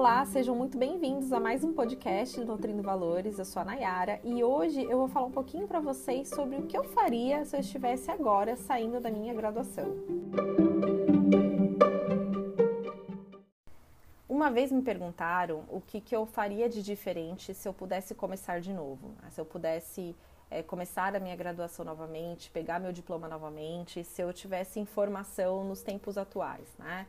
Olá, 0.00 0.24
sejam 0.24 0.56
muito 0.56 0.78
bem-vindos 0.78 1.30
a 1.30 1.38
mais 1.38 1.62
um 1.62 1.74
podcast 1.74 2.40
do 2.40 2.46
Nutrindo 2.46 2.82
Valores. 2.82 3.38
Eu 3.38 3.44
sou 3.44 3.60
a 3.60 3.66
Nayara 3.66 4.18
e 4.24 4.42
hoje 4.42 4.82
eu 4.82 4.96
vou 4.96 5.08
falar 5.08 5.26
um 5.26 5.30
pouquinho 5.30 5.68
para 5.68 5.78
vocês 5.78 6.30
sobre 6.30 6.56
o 6.56 6.62
que 6.62 6.74
eu 6.74 6.84
faria 6.84 7.44
se 7.44 7.54
eu 7.54 7.60
estivesse 7.60 8.10
agora 8.10 8.56
saindo 8.56 8.98
da 8.98 9.10
minha 9.10 9.34
graduação. 9.34 9.94
Uma 14.26 14.50
vez 14.50 14.72
me 14.72 14.80
perguntaram 14.80 15.66
o 15.68 15.82
que, 15.82 16.00
que 16.00 16.16
eu 16.16 16.24
faria 16.24 16.66
de 16.66 16.82
diferente 16.82 17.52
se 17.52 17.68
eu 17.68 17.74
pudesse 17.74 18.14
começar 18.14 18.58
de 18.58 18.72
novo, 18.72 19.08
né? 19.22 19.28
se 19.28 19.38
eu 19.38 19.44
pudesse 19.44 20.16
é, 20.50 20.62
começar 20.62 21.14
a 21.14 21.20
minha 21.20 21.36
graduação 21.36 21.84
novamente, 21.84 22.50
pegar 22.50 22.80
meu 22.80 22.90
diploma 22.90 23.28
novamente, 23.28 24.02
se 24.02 24.22
eu 24.22 24.32
tivesse 24.32 24.80
informação 24.80 25.62
nos 25.62 25.82
tempos 25.82 26.16
atuais, 26.16 26.74
né? 26.78 27.06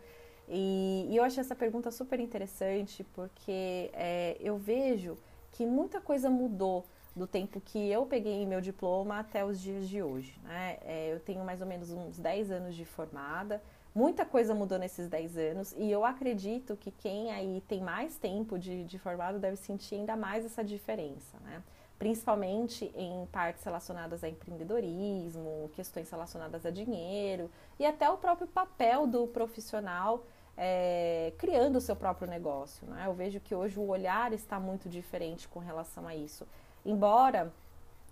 E, 0.54 1.08
e 1.10 1.16
eu 1.16 1.24
achei 1.24 1.40
essa 1.40 1.56
pergunta 1.56 1.90
super 1.92 2.20
interessante 2.20 3.06
porque 3.14 3.90
é, 3.94 4.36
eu 4.42 4.58
vejo 4.58 5.18
que 5.54 5.66
muita 5.66 6.02
coisa 6.02 6.30
mudou 6.30 6.86
do 7.16 7.26
tempo 7.26 7.62
que 7.62 7.90
eu 7.90 8.06
peguei 8.06 8.46
meu 8.46 8.60
diploma 8.60 9.20
até 9.20 9.46
os 9.46 9.62
dias 9.62 9.88
de 9.88 10.04
hoje. 10.04 10.38
Né? 10.44 10.78
É, 10.82 11.14
eu 11.14 11.22
tenho 11.22 11.46
mais 11.46 11.62
ou 11.62 11.68
menos 11.68 11.90
uns 11.90 12.20
10 12.20 12.52
anos 12.52 12.76
de 12.76 12.84
formada, 12.84 13.64
muita 13.96 14.26
coisa 14.26 14.54
mudou 14.54 14.78
nesses 14.78 15.08
10 15.08 15.38
anos 15.38 15.74
e 15.78 15.90
eu 15.90 16.04
acredito 16.04 16.76
que 16.76 16.92
quem 16.92 17.32
aí 17.32 17.64
tem 17.66 17.82
mais 17.82 18.18
tempo 18.18 18.60
de, 18.60 18.84
de 18.84 19.00
formado 19.00 19.40
deve 19.40 19.56
sentir 19.56 19.96
ainda 19.96 20.18
mais 20.18 20.46
essa 20.46 20.64
diferença, 20.64 21.38
né? 21.46 21.64
principalmente 21.98 22.92
em 22.96 23.28
partes 23.28 23.64
relacionadas 23.64 24.24
a 24.24 24.28
empreendedorismo, 24.28 25.70
questões 25.76 26.10
relacionadas 26.10 26.66
a 26.66 26.72
dinheiro 26.72 27.50
e 27.80 27.86
até 27.86 28.10
o 28.10 28.18
próprio 28.18 28.48
papel 28.48 29.06
do 29.06 29.28
profissional 29.28 30.26
é, 30.58 31.34
criando 31.38 31.78
o 31.78 31.82
seu 31.82 31.96
próprio 31.96 32.28
negócio. 32.28 32.86
Né? 32.88 33.04
Eu 33.06 33.14
vejo 33.14 33.40
que 33.40 33.56
hoje 33.56 33.80
o 33.80 33.88
olhar 33.88 34.34
está 34.34 34.60
muito 34.60 34.90
diferente 34.90 35.48
com 35.48 35.60
relação 35.60 36.08
a 36.08 36.16
isso. 36.16 36.48
Embora 36.86 37.52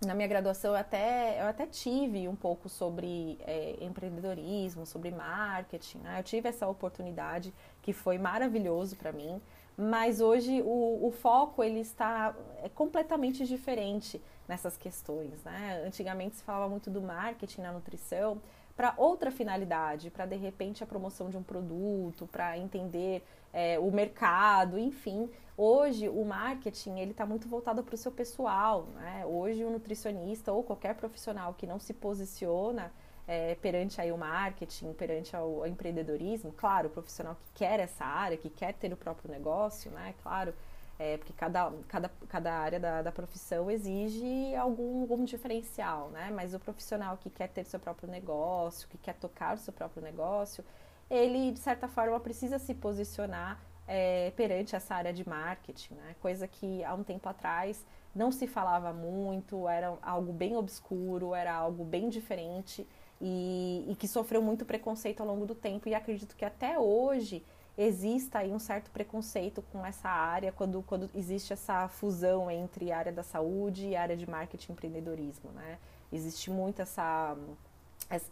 na 0.06 0.16
minha 0.16 0.28
graduação 0.28 0.72
eu 0.72 0.78
até, 0.78 1.42
eu 1.42 1.48
até 1.48 1.66
tive 1.66 2.28
um 2.28 2.36
pouco 2.36 2.70
sobre 2.70 3.38
é, 3.42 3.76
empreendedorismo, 3.82 4.86
sobre 4.86 5.12
marketing, 5.12 5.98
né? 6.00 6.20
eu 6.20 6.24
tive 6.24 6.48
essa 6.48 6.68
oportunidade 6.68 7.54
que 7.82 7.92
foi 7.92 8.18
maravilhoso 8.18 8.96
para 8.96 9.12
mim, 9.12 9.42
mas 9.78 10.22
hoje 10.22 10.62
o, 10.62 11.06
o, 11.06 11.12
foco 11.12 11.64
ele 11.64 11.80
está 11.80 12.34
é 12.64 12.70
completamente 12.70 13.46
diferente 13.46 14.22
nessas 14.48 14.78
questões. 14.78 15.44
Né? 15.44 15.84
Antigamente 15.86 16.38
se 16.38 16.44
falava 16.44 16.70
muito 16.70 16.90
do 16.90 17.02
marketing 17.02 17.62
na 17.62 17.72
nutrição, 17.72 18.42
para 18.80 18.94
outra 18.96 19.30
finalidade, 19.30 20.10
para 20.10 20.26
de 20.26 20.38
repente 20.38 20.82
a 20.82 20.88
promoção 20.88 21.30
de 21.30 21.36
um 21.36 21.44
produto, 21.44 22.26
para 22.28 22.58
entender 22.58 23.22
é, 23.52 23.78
o 23.78 23.92
mercado, 23.92 24.80
enfim. 24.80 25.30
Hoje 25.58 26.08
o 26.08 26.24
marketing 26.24 26.98
ele 26.98 27.12
está 27.12 27.26
muito 27.26 27.46
voltado 27.50 27.84
para 27.84 27.94
o 27.94 27.98
seu 27.98 28.10
pessoal. 28.10 28.88
Né? 28.96 29.26
Hoje 29.26 29.66
o 29.66 29.70
nutricionista 29.70 30.54
ou 30.54 30.64
qualquer 30.64 30.96
profissional 30.96 31.54
que 31.56 31.68
não 31.68 31.78
se 31.78 31.94
posiciona 31.94 32.90
é, 33.28 33.56
perante 33.56 34.00
aí 34.00 34.14
o 34.14 34.18
marketing, 34.18 34.94
perante 34.94 35.36
ao 35.36 35.68
empreendedorismo, 35.68 36.54
claro, 36.54 36.88
o 36.88 36.90
profissional 36.90 37.36
que 37.36 37.60
quer 37.60 37.82
essa 37.82 38.06
área, 38.06 38.38
que 38.38 38.50
quer 38.50 38.74
ter 38.76 38.94
o 38.94 38.98
próprio 38.98 39.30
negócio, 39.30 39.92
né? 39.92 40.16
Claro, 40.24 40.54
é, 41.00 41.18
porque 41.18 41.32
cada, 41.32 41.72
cada, 41.88 42.12
cada 42.28 42.54
área 42.54 42.78
da, 42.78 43.02
da 43.02 43.12
profissão 43.12 43.72
exige 43.72 44.54
algum, 44.56 45.02
algum 45.02 45.24
diferencial, 45.24 46.10
né? 46.10 46.30
Mas 46.36 46.54
o 46.54 46.60
profissional 46.60 47.18
que 47.18 47.30
quer 47.30 47.48
ter 47.48 47.64
seu 47.64 47.80
próprio 47.80 48.10
negócio, 48.10 48.88
que 48.90 48.98
quer 48.98 49.16
tocar 49.16 49.56
o 49.56 49.58
seu 49.58 49.72
próprio 49.72 50.04
negócio, 50.04 50.64
ele, 51.10 51.52
de 51.54 51.60
certa 51.60 51.88
forma, 51.88 52.20
precisa 52.20 52.60
se 52.60 52.74
posicionar 52.74 53.64
é, 53.88 54.32
perante 54.36 54.76
essa 54.76 54.94
área 54.94 55.14
de 55.14 55.28
marketing, 55.28 55.94
né? 55.94 56.16
Coisa 56.22 56.46
que 56.50 56.84
há 56.84 56.94
um 56.94 57.04
tempo 57.04 57.30
atrás 57.30 57.86
não 58.14 58.30
se 58.30 58.46
falava 58.46 58.92
muito, 58.92 59.70
era 59.70 59.98
algo 60.02 60.34
bem 60.34 60.58
obscuro, 60.58 61.34
era 61.34 61.54
algo 61.54 61.86
bem 61.86 62.10
diferente 62.10 62.86
e, 63.22 63.86
e 63.88 63.96
que 63.96 64.08
sofreu 64.08 64.42
muito 64.42 64.66
preconceito 64.66 65.22
ao 65.22 65.28
longo 65.28 65.46
do 65.46 65.56
tempo 65.56 65.88
e 65.88 65.96
acredito 65.96 66.36
que 66.36 66.44
até 66.44 66.78
hoje 66.78 67.44
exista 67.80 68.40
aí 68.40 68.52
um 68.52 68.60
certo 68.60 68.92
preconceito 68.92 69.62
com 69.72 69.86
essa 69.86 70.10
área 70.10 70.52
quando, 70.52 70.84
quando 70.84 71.10
existe 71.16 71.54
essa 71.54 71.88
fusão 71.88 72.52
entre 72.52 72.92
área 72.92 73.12
da 73.12 73.24
saúde 73.24 73.88
e 73.88 73.96
área 73.96 74.18
de 74.18 74.30
marketing 74.30 74.72
e 74.72 74.74
empreendedorismo, 74.74 75.50
né? 75.52 75.80
Existe 76.12 76.52
muito 76.52 76.82
essa 76.82 77.38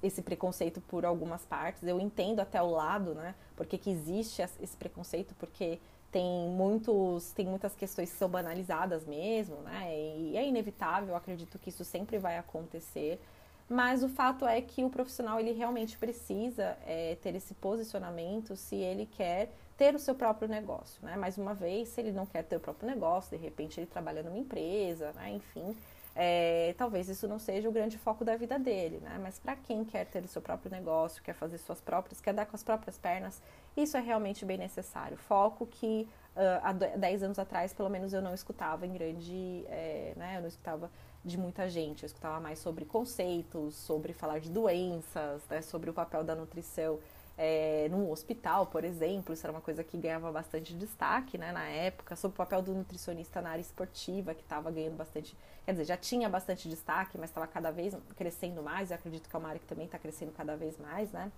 esse 0.01 0.23
preconceito 0.23 0.81
por 0.81 1.05
algumas 1.05 1.45
partes. 1.45 1.83
Eu 1.83 1.99
entendo 1.99 2.39
até 2.39 2.61
o 2.61 2.69
lado, 2.71 3.13
né? 3.13 3.35
Porque 3.55 3.77
que 3.77 3.91
existe 3.91 4.41
esse 4.41 4.75
preconceito, 4.75 5.35
porque 5.35 5.79
tem 6.11 6.49
muitos 6.49 7.31
tem 7.31 7.45
muitas 7.45 7.75
questões 7.75 8.11
que 8.11 8.17
são 8.17 8.27
banalizadas 8.27 9.05
mesmo, 9.05 9.57
né? 9.57 9.95
E 9.95 10.35
é 10.35 10.45
inevitável, 10.45 11.15
acredito 11.15 11.57
que 11.59 11.69
isso 11.69 11.85
sempre 11.85 12.17
vai 12.17 12.37
acontecer. 12.37 13.21
Mas 13.69 14.01
o 14.01 14.07
fato 14.07 14.45
é 14.47 14.61
que 14.61 14.83
o 14.83 14.89
profissional 14.89 15.39
ele 15.39 15.51
realmente 15.51 15.97
precisa 15.97 16.77
é, 16.85 17.17
ter 17.21 17.35
esse 17.35 17.53
posicionamento 17.53 18.55
se 18.55 18.75
ele 18.75 19.05
quer 19.05 19.51
ter 19.77 19.93
o 19.93 19.99
seu 19.99 20.15
próprio 20.15 20.47
negócio, 20.47 21.05
né? 21.05 21.15
Mais 21.15 21.37
uma 21.37 21.53
vez, 21.53 21.89
se 21.89 22.01
ele 22.01 22.11
não 22.11 22.25
quer 22.25 22.43
ter 22.43 22.55
o 22.55 22.59
próprio 22.59 22.89
negócio, 22.89 23.37
de 23.37 23.43
repente 23.43 23.79
ele 23.79 23.85
trabalha 23.85 24.23
numa 24.23 24.37
empresa, 24.37 25.11
né? 25.13 25.31
Enfim, 25.31 25.75
é, 26.15 26.73
talvez 26.79 27.07
isso 27.09 27.27
não 27.27 27.37
seja 27.37 27.69
o 27.69 27.71
grande 27.71 27.95
foco 27.95 28.25
da 28.25 28.35
vida 28.35 28.57
dele, 28.57 28.99
né? 29.03 29.19
Mas 29.21 29.37
para 29.37 29.55
quem 29.55 29.85
quer 29.85 30.05
ter 30.05 30.23
o 30.23 30.27
seu 30.27 30.41
próprio 30.41 30.71
negócio, 30.71 31.21
quer 31.21 31.33
fazer 31.33 31.59
suas 31.59 31.79
próprias, 31.79 32.19
quer 32.19 32.33
dar 32.33 32.47
com 32.47 32.55
as 32.55 32.63
próprias 32.63 32.97
pernas, 32.97 33.39
isso 33.75 33.95
é 33.95 33.99
realmente 33.99 34.43
bem 34.43 34.57
necessário. 34.57 35.15
Foco 35.15 35.67
que 35.67 36.09
uh, 36.35 36.59
há 36.63 36.73
10 36.73 37.21
anos 37.21 37.37
atrás, 37.37 37.71
pelo 37.71 37.89
menos, 37.89 38.13
eu 38.13 38.21
não 38.21 38.33
escutava 38.33 38.87
em 38.87 38.93
grande, 38.93 39.63
é, 39.67 40.13
né? 40.15 40.37
Eu 40.37 40.41
não 40.41 40.47
escutava 40.47 40.89
de 41.23 41.37
muita 41.37 41.69
gente. 41.69 42.03
Eu 42.03 42.07
escutava 42.07 42.39
mais 42.39 42.59
sobre 42.59 42.85
conceitos, 42.85 43.75
sobre 43.75 44.13
falar 44.13 44.39
de 44.39 44.49
doenças, 44.49 45.41
né, 45.49 45.61
sobre 45.61 45.89
o 45.89 45.93
papel 45.93 46.23
da 46.23 46.35
nutrição 46.35 46.99
é, 47.37 47.87
no 47.89 48.09
hospital, 48.09 48.65
por 48.65 48.83
exemplo. 48.83 49.33
Isso 49.33 49.45
era 49.45 49.51
uma 49.51 49.61
coisa 49.61 49.83
que 49.83 49.97
ganhava 49.97 50.31
bastante 50.31 50.73
destaque 50.73 51.37
né, 51.37 51.51
na 51.51 51.67
época. 51.67 52.15
Sobre 52.15 52.35
o 52.35 52.37
papel 52.37 52.61
do 52.61 52.73
nutricionista 52.73 53.41
na 53.41 53.51
área 53.51 53.61
esportiva, 53.61 54.33
que 54.33 54.41
estava 54.41 54.71
ganhando 54.71 54.95
bastante. 54.95 55.37
Quer 55.65 55.71
dizer, 55.73 55.85
já 55.85 55.97
tinha 55.97 56.27
bastante 56.27 56.67
destaque, 56.67 57.17
mas 57.17 57.29
estava 57.29 57.45
cada 57.45 57.71
vez 57.71 57.95
crescendo 58.15 58.63
mais. 58.63 58.89
Eu 58.89 58.95
acredito 58.95 59.29
que 59.29 59.35
é 59.35 59.39
uma 59.39 59.49
área 59.49 59.59
que 59.59 59.67
também 59.67 59.85
está 59.85 59.99
crescendo 59.99 60.31
cada 60.31 60.55
vez 60.55 60.77
mais, 60.77 61.11
né? 61.11 61.31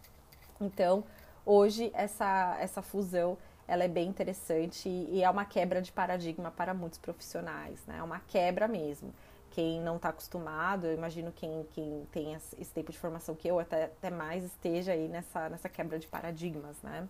Então, 0.61 1.03
hoje, 1.45 1.91
essa, 1.93 2.57
essa 2.59 2.81
fusão 2.81 3.37
ela 3.67 3.83
é 3.83 3.87
bem 3.87 4.09
interessante 4.09 4.89
e 4.89 5.21
é 5.21 5.29
uma 5.29 5.45
quebra 5.45 5.79
de 5.79 5.91
paradigma 5.91 6.49
para 6.49 6.73
muitos 6.73 6.97
profissionais, 6.97 7.85
né? 7.85 7.97
É 7.99 8.03
uma 8.03 8.19
quebra 8.19 8.67
mesmo 8.67 9.13
quem 9.51 9.79
não 9.81 9.97
está 9.97 10.09
acostumado, 10.09 10.87
eu 10.87 10.93
imagino 10.93 11.31
quem, 11.31 11.65
quem 11.73 12.07
tem 12.11 12.33
esse 12.33 12.73
tipo 12.73 12.91
de 12.91 12.97
formação 12.97 13.35
que 13.35 13.47
eu, 13.47 13.59
até, 13.59 13.85
até 13.85 14.09
mais 14.09 14.43
esteja 14.43 14.91
aí 14.93 15.07
nessa, 15.07 15.49
nessa 15.49 15.69
quebra 15.69 15.99
de 15.99 16.07
paradigmas, 16.07 16.81
né? 16.81 17.07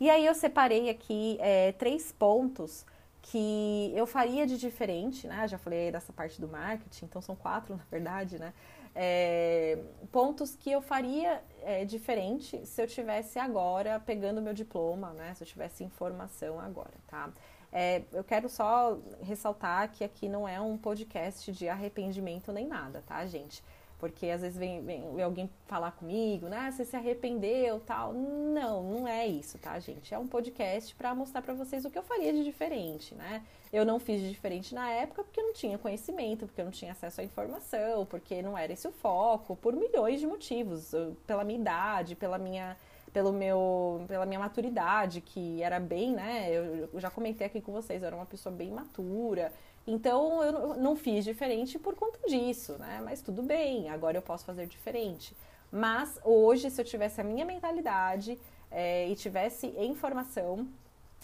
E 0.00 0.10
aí 0.10 0.26
eu 0.26 0.34
separei 0.34 0.90
aqui 0.90 1.38
é, 1.40 1.72
três 1.72 2.10
pontos 2.12 2.84
que 3.22 3.92
eu 3.94 4.06
faria 4.06 4.46
de 4.46 4.58
diferente, 4.58 5.26
né? 5.26 5.48
Já 5.48 5.56
falei 5.56 5.90
dessa 5.90 6.12
parte 6.12 6.40
do 6.40 6.48
marketing, 6.48 7.06
então 7.06 7.22
são 7.22 7.34
quatro, 7.34 7.74
na 7.76 7.84
verdade, 7.90 8.38
né? 8.38 8.52
É, 8.96 9.78
pontos 10.12 10.54
que 10.54 10.70
eu 10.70 10.80
faria 10.80 11.42
é, 11.62 11.84
diferente 11.84 12.64
se 12.64 12.80
eu 12.80 12.86
tivesse 12.86 13.40
agora 13.40 13.98
pegando 13.98 14.40
meu 14.40 14.54
diploma, 14.54 15.12
né? 15.12 15.34
Se 15.34 15.42
eu 15.42 15.48
tivesse 15.48 15.82
informação 15.82 16.60
agora, 16.60 16.94
tá? 17.06 17.32
É, 17.76 18.02
eu 18.12 18.22
quero 18.22 18.48
só 18.48 18.96
ressaltar 19.20 19.90
que 19.90 20.04
aqui 20.04 20.28
não 20.28 20.46
é 20.46 20.60
um 20.60 20.78
podcast 20.78 21.50
de 21.50 21.68
arrependimento 21.68 22.52
nem 22.52 22.68
nada, 22.68 23.02
tá, 23.04 23.26
gente? 23.26 23.64
Porque 23.98 24.28
às 24.28 24.42
vezes 24.42 24.56
vem, 24.56 24.80
vem 24.84 25.20
alguém 25.20 25.50
falar 25.66 25.90
comigo, 25.90 26.46
né? 26.48 26.70
Você 26.70 26.84
se 26.84 26.94
arrependeu 26.94 27.80
tal. 27.80 28.12
Não, 28.12 28.80
não 28.80 29.08
é 29.08 29.26
isso, 29.26 29.58
tá, 29.58 29.76
gente? 29.80 30.14
É 30.14 30.18
um 30.18 30.28
podcast 30.28 30.94
para 30.94 31.12
mostrar 31.16 31.42
para 31.42 31.52
vocês 31.52 31.84
o 31.84 31.90
que 31.90 31.98
eu 31.98 32.02
faria 32.04 32.32
de 32.32 32.44
diferente, 32.44 33.12
né? 33.16 33.42
Eu 33.72 33.84
não 33.84 33.98
fiz 33.98 34.20
de 34.20 34.30
diferente 34.30 34.72
na 34.72 34.88
época 34.90 35.24
porque 35.24 35.40
eu 35.40 35.46
não 35.46 35.52
tinha 35.52 35.76
conhecimento, 35.76 36.46
porque 36.46 36.60
eu 36.60 36.66
não 36.66 36.72
tinha 36.72 36.92
acesso 36.92 37.22
à 37.22 37.24
informação, 37.24 38.06
porque 38.06 38.40
não 38.40 38.56
era 38.56 38.72
esse 38.72 38.86
o 38.86 38.92
foco, 38.92 39.56
por 39.56 39.74
milhões 39.74 40.20
de 40.20 40.28
motivos, 40.28 40.92
pela 41.26 41.42
minha 41.42 41.58
idade, 41.58 42.14
pela 42.14 42.38
minha 42.38 42.76
pelo 43.14 43.32
meu, 43.32 44.04
pela 44.08 44.26
minha 44.26 44.40
maturidade, 44.40 45.20
que 45.20 45.62
era 45.62 45.78
bem, 45.78 46.12
né? 46.12 46.48
Eu, 46.50 46.90
já 47.00 47.08
comentei 47.08 47.46
aqui 47.46 47.60
com 47.60 47.70
vocês, 47.70 48.02
eu 48.02 48.08
era 48.08 48.16
uma 48.16 48.26
pessoa 48.26 48.52
bem 48.52 48.72
matura. 48.72 49.52
Então 49.86 50.42
eu 50.42 50.76
não 50.76 50.96
fiz 50.96 51.24
diferente 51.24 51.78
por 51.78 51.94
conta 51.94 52.18
disso, 52.26 52.72
né? 52.76 53.00
Mas 53.04 53.22
tudo 53.22 53.40
bem, 53.40 53.88
agora 53.88 54.18
eu 54.18 54.22
posso 54.22 54.44
fazer 54.44 54.66
diferente. 54.66 55.36
Mas 55.70 56.18
hoje, 56.24 56.68
se 56.70 56.80
eu 56.80 56.84
tivesse 56.84 57.20
a 57.20 57.24
minha 57.24 57.44
mentalidade 57.44 58.36
é, 58.68 59.08
e 59.08 59.14
tivesse 59.14 59.68
informação, 59.78 60.66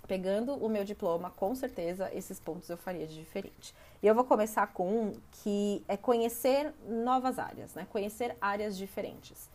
pegando 0.06 0.54
o 0.54 0.68
meu 0.68 0.84
diploma, 0.84 1.30
com 1.30 1.56
certeza 1.56 2.08
esses 2.14 2.38
pontos 2.38 2.70
eu 2.70 2.76
faria 2.76 3.06
de 3.06 3.16
diferente. 3.16 3.74
E 4.00 4.06
eu 4.06 4.14
vou 4.14 4.24
começar 4.24 4.68
com 4.68 4.88
um 4.88 5.12
que 5.42 5.84
é 5.88 5.96
conhecer 5.96 6.72
novas 6.86 7.36
áreas, 7.36 7.74
né? 7.74 7.84
Conhecer 7.90 8.36
áreas 8.40 8.78
diferentes. 8.78 9.50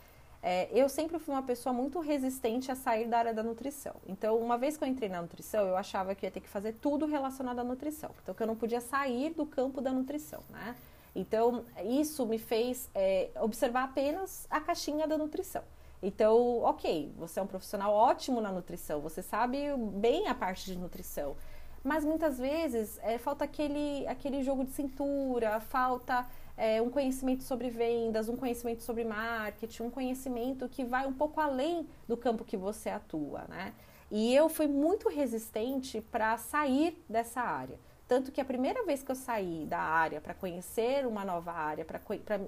É, 0.47 0.69
eu 0.71 0.87
sempre 0.87 1.17
fui 1.17 1.33
uma 1.33 1.41
pessoa 1.41 1.73
muito 1.73 1.99
resistente 1.99 2.71
a 2.71 2.75
sair 2.75 3.07
da 3.07 3.17
área 3.17 3.33
da 3.33 3.41
nutrição. 3.41 3.95
Então, 4.07 4.37
uma 4.37 4.59
vez 4.59 4.77
que 4.77 4.83
eu 4.83 4.87
entrei 4.87 5.09
na 5.09 5.19
nutrição, 5.19 5.65
eu 5.65 5.75
achava 5.75 6.13
que 6.13 6.23
ia 6.23 6.29
ter 6.29 6.39
que 6.39 6.47
fazer 6.47 6.73
tudo 6.73 7.07
relacionado 7.07 7.57
à 7.57 7.63
nutrição. 7.63 8.11
Então, 8.21 8.35
que 8.35 8.43
eu 8.43 8.45
não 8.45 8.55
podia 8.55 8.79
sair 8.79 9.33
do 9.33 9.43
campo 9.43 9.81
da 9.81 9.91
nutrição, 9.91 10.43
né? 10.51 10.75
Então, 11.15 11.65
isso 11.83 12.27
me 12.27 12.37
fez 12.37 12.87
é, 12.93 13.31
observar 13.41 13.85
apenas 13.85 14.45
a 14.47 14.61
caixinha 14.61 15.07
da 15.07 15.17
nutrição. 15.17 15.63
Então, 16.03 16.59
ok, 16.61 17.11
você 17.17 17.39
é 17.39 17.41
um 17.41 17.47
profissional 17.47 17.91
ótimo 17.91 18.39
na 18.39 18.51
nutrição, 18.51 19.01
você 19.01 19.23
sabe 19.23 19.75
bem 19.75 20.27
a 20.27 20.35
parte 20.35 20.65
de 20.65 20.77
nutrição, 20.77 21.35
mas 21.85 22.03
muitas 22.03 22.39
vezes 22.39 22.99
é, 23.03 23.19
falta 23.19 23.45
aquele, 23.45 24.07
aquele 24.07 24.41
jogo 24.41 24.65
de 24.65 24.71
cintura, 24.71 25.59
falta 25.59 26.27
é, 26.57 26.81
um 26.81 26.89
conhecimento 26.89 27.43
sobre 27.43 27.69
vendas, 27.69 28.27
um 28.27 28.35
conhecimento 28.35 28.81
sobre 28.81 29.05
marketing, 29.05 29.83
um 29.83 29.89
conhecimento 29.91 30.67
que 30.67 30.83
vai 30.83 31.05
um 31.05 31.13
pouco 31.13 31.39
além 31.39 31.87
do 32.07 32.17
campo 32.17 32.43
que 32.43 32.57
você 32.57 32.89
atua, 32.89 33.45
né? 33.47 33.71
E 34.09 34.33
eu 34.33 34.49
fui 34.49 34.65
muito 34.65 35.09
resistente 35.09 36.01
para 36.01 36.35
sair 36.39 36.99
dessa 37.07 37.41
área. 37.41 37.77
Tanto 38.07 38.31
que 38.31 38.41
a 38.41 38.45
primeira 38.45 38.83
vez 38.83 39.03
que 39.03 39.11
eu 39.11 39.15
saí 39.15 39.65
da 39.67 39.79
área 39.79 40.19
para 40.19 40.33
conhecer 40.33 41.05
uma 41.05 41.23
nova 41.23 41.51
área, 41.51 41.85
para 41.85 42.01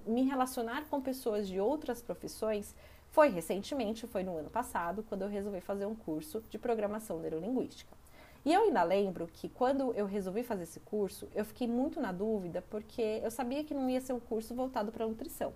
me 0.06 0.24
relacionar 0.24 0.86
com 0.90 1.00
pessoas 1.00 1.48
de 1.48 1.60
outras 1.60 2.02
profissões, 2.02 2.76
foi 3.12 3.30
recentemente, 3.30 4.08
foi 4.08 4.24
no 4.24 4.38
ano 4.38 4.50
passado, 4.50 5.04
quando 5.08 5.24
eu 5.24 5.28
resolvi 5.30 5.62
fazer 5.62 5.86
um 5.86 5.96
curso 5.96 6.44
de 6.50 6.58
programação 6.58 7.20
neurolinguística. 7.20 7.96
E 8.48 8.54
eu 8.54 8.62
ainda 8.62 8.82
lembro 8.82 9.28
que 9.28 9.50
quando 9.50 9.92
eu 9.94 10.06
resolvi 10.06 10.42
fazer 10.42 10.64
esse 10.64 10.80
curso, 10.80 11.28
eu 11.36 11.44
fiquei 11.44 11.68
muito 11.68 12.00
na 12.00 12.14
dúvida, 12.14 12.64
porque 12.70 13.20
eu 13.22 13.30
sabia 13.30 13.62
que 13.62 13.74
não 13.74 13.90
ia 13.90 14.00
ser 14.00 14.14
um 14.14 14.22
curso 14.22 14.56
voltado 14.56 14.90
para 14.90 15.06
nutrição. 15.06 15.52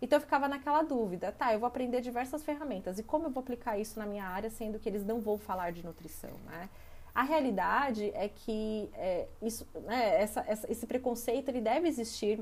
Então 0.00 0.16
eu 0.16 0.20
ficava 0.20 0.46
naquela 0.46 0.84
dúvida, 0.84 1.32
tá, 1.32 1.52
eu 1.52 1.58
vou 1.58 1.66
aprender 1.66 2.00
diversas 2.00 2.44
ferramentas 2.44 3.00
e 3.00 3.02
como 3.02 3.26
eu 3.26 3.30
vou 3.30 3.40
aplicar 3.40 3.76
isso 3.80 3.98
na 3.98 4.06
minha 4.06 4.24
área, 4.24 4.48
sendo 4.48 4.78
que 4.78 4.88
eles 4.88 5.04
não 5.04 5.20
vão 5.20 5.36
falar 5.36 5.72
de 5.72 5.84
nutrição, 5.84 6.30
né? 6.44 6.70
A 7.12 7.24
realidade 7.24 8.12
é 8.14 8.28
que 8.28 8.88
é, 8.94 9.26
isso, 9.42 9.66
né, 9.82 10.22
essa, 10.22 10.44
essa, 10.46 10.70
esse 10.70 10.86
preconceito 10.86 11.48
ele 11.48 11.60
deve 11.60 11.88
existir 11.88 12.38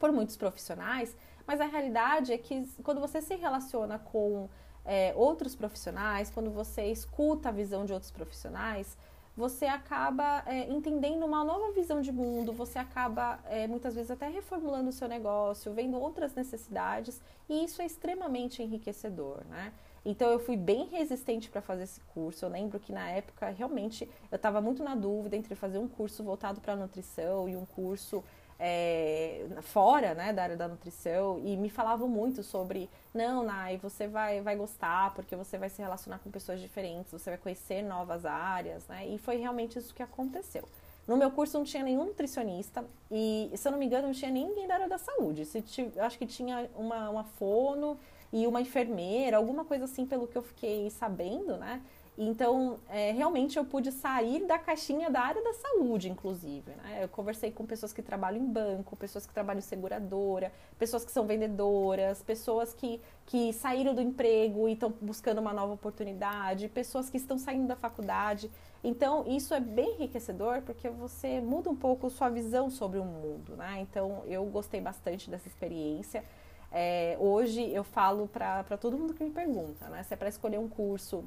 por 0.00 0.10
muitos 0.10 0.36
profissionais, 0.36 1.16
mas 1.46 1.60
a 1.60 1.66
realidade 1.66 2.32
é 2.32 2.38
que 2.38 2.66
quando 2.82 3.00
você 3.00 3.22
se 3.22 3.36
relaciona 3.36 3.96
com 3.96 4.48
é, 4.84 5.12
outros 5.14 5.54
profissionais, 5.54 6.30
quando 6.30 6.50
você 6.50 6.86
escuta 6.86 7.50
a 7.50 7.52
visão 7.52 7.84
de 7.84 7.92
outros 7.92 8.10
profissionais, 8.10 8.98
você 9.40 9.64
acaba 9.64 10.42
é, 10.46 10.70
entendendo 10.70 11.24
uma 11.24 11.42
nova 11.42 11.72
visão 11.72 12.02
de 12.02 12.12
mundo, 12.12 12.52
você 12.52 12.78
acaba 12.78 13.40
é, 13.46 13.66
muitas 13.66 13.94
vezes 13.94 14.10
até 14.10 14.28
reformulando 14.28 14.90
o 14.90 14.92
seu 14.92 15.08
negócio, 15.08 15.72
vendo 15.72 15.98
outras 15.98 16.34
necessidades, 16.34 17.22
e 17.48 17.64
isso 17.64 17.80
é 17.80 17.86
extremamente 17.86 18.62
enriquecedor, 18.62 19.42
né? 19.48 19.72
Então 20.04 20.30
eu 20.30 20.38
fui 20.38 20.58
bem 20.58 20.84
resistente 20.88 21.48
para 21.48 21.62
fazer 21.62 21.84
esse 21.84 22.00
curso. 22.14 22.44
Eu 22.44 22.50
lembro 22.50 22.78
que 22.78 22.92
na 22.92 23.08
época 23.10 23.48
realmente 23.48 24.08
eu 24.30 24.36
estava 24.36 24.60
muito 24.60 24.84
na 24.84 24.94
dúvida 24.94 25.36
entre 25.36 25.54
fazer 25.54 25.78
um 25.78 25.88
curso 25.88 26.22
voltado 26.22 26.60
para 26.60 26.76
nutrição 26.76 27.48
e 27.48 27.56
um 27.56 27.64
curso 27.64 28.22
é, 28.62 29.46
fora 29.62 30.12
né, 30.12 30.34
da 30.34 30.42
área 30.42 30.56
da 30.56 30.68
nutrição 30.68 31.40
e 31.42 31.56
me 31.56 31.70
falavam 31.70 32.06
muito 32.06 32.42
sobre 32.42 32.90
não, 33.14 33.42
Nai, 33.42 33.78
você 33.78 34.06
vai, 34.06 34.42
vai 34.42 34.54
gostar 34.54 35.14
porque 35.14 35.34
você 35.34 35.56
vai 35.56 35.70
se 35.70 35.80
relacionar 35.80 36.18
com 36.18 36.30
pessoas 36.30 36.60
diferentes, 36.60 37.10
você 37.10 37.30
vai 37.30 37.38
conhecer 37.38 37.82
novas 37.82 38.26
áreas, 38.26 38.86
né? 38.86 39.08
E 39.08 39.18
foi 39.18 39.36
realmente 39.36 39.78
isso 39.78 39.94
que 39.94 40.02
aconteceu. 40.02 40.68
No 41.08 41.16
meu 41.16 41.30
curso 41.30 41.56
não 41.56 41.64
tinha 41.64 41.82
nenhum 41.82 42.04
nutricionista 42.04 42.84
e, 43.10 43.50
se 43.56 43.66
eu 43.66 43.72
não 43.72 43.78
me 43.78 43.86
engano, 43.86 44.08
não 44.08 44.14
tinha 44.14 44.30
ninguém 44.30 44.68
da 44.68 44.74
área 44.74 44.88
da 44.88 44.98
saúde. 44.98 45.44
Se, 45.46 45.64
acho 45.98 46.18
que 46.18 46.26
tinha 46.26 46.70
uma, 46.76 47.10
uma 47.10 47.24
fono 47.24 47.98
e 48.32 48.46
uma 48.46 48.60
enfermeira, 48.60 49.38
alguma 49.38 49.64
coisa 49.64 49.86
assim, 49.86 50.06
pelo 50.06 50.28
que 50.28 50.36
eu 50.36 50.42
fiquei 50.42 50.88
sabendo, 50.90 51.56
né? 51.56 51.80
Então, 52.22 52.78
é, 52.90 53.12
realmente 53.12 53.56
eu 53.56 53.64
pude 53.64 53.90
sair 53.90 54.44
da 54.46 54.58
caixinha 54.58 55.08
da 55.08 55.22
área 55.22 55.42
da 55.42 55.54
saúde, 55.54 56.10
inclusive. 56.10 56.70
Né? 56.72 57.04
Eu 57.04 57.08
conversei 57.08 57.50
com 57.50 57.64
pessoas 57.64 57.94
que 57.94 58.02
trabalham 58.02 58.42
em 58.42 58.46
banco, 58.46 58.94
pessoas 58.94 59.24
que 59.24 59.32
trabalham 59.32 59.60
em 59.60 59.62
seguradora, 59.62 60.52
pessoas 60.78 61.02
que 61.02 61.10
são 61.10 61.26
vendedoras, 61.26 62.22
pessoas 62.22 62.74
que, 62.74 63.00
que 63.24 63.54
saíram 63.54 63.94
do 63.94 64.02
emprego 64.02 64.68
e 64.68 64.74
estão 64.74 64.92
buscando 65.00 65.38
uma 65.38 65.54
nova 65.54 65.72
oportunidade, 65.72 66.68
pessoas 66.68 67.08
que 67.08 67.16
estão 67.16 67.38
saindo 67.38 67.66
da 67.66 67.74
faculdade. 67.74 68.50
Então, 68.84 69.24
isso 69.26 69.54
é 69.54 69.60
bem 69.60 69.94
enriquecedor 69.94 70.60
porque 70.60 70.90
você 70.90 71.40
muda 71.40 71.70
um 71.70 71.76
pouco 71.76 72.10
sua 72.10 72.28
visão 72.28 72.68
sobre 72.68 72.98
o 72.98 73.04
mundo. 73.04 73.56
Né? 73.56 73.78
Então, 73.80 74.24
eu 74.26 74.44
gostei 74.44 74.82
bastante 74.82 75.30
dessa 75.30 75.48
experiência. 75.48 76.22
É, 76.70 77.16
hoje 77.18 77.62
eu 77.72 77.82
falo 77.82 78.28
para 78.28 78.76
todo 78.78 78.98
mundo 78.98 79.14
que 79.14 79.24
me 79.24 79.30
pergunta, 79.30 79.88
né? 79.88 80.02
Se 80.02 80.14
é 80.14 80.16
para 80.16 80.28
escolher 80.28 80.58
um 80.58 80.68
curso 80.68 81.24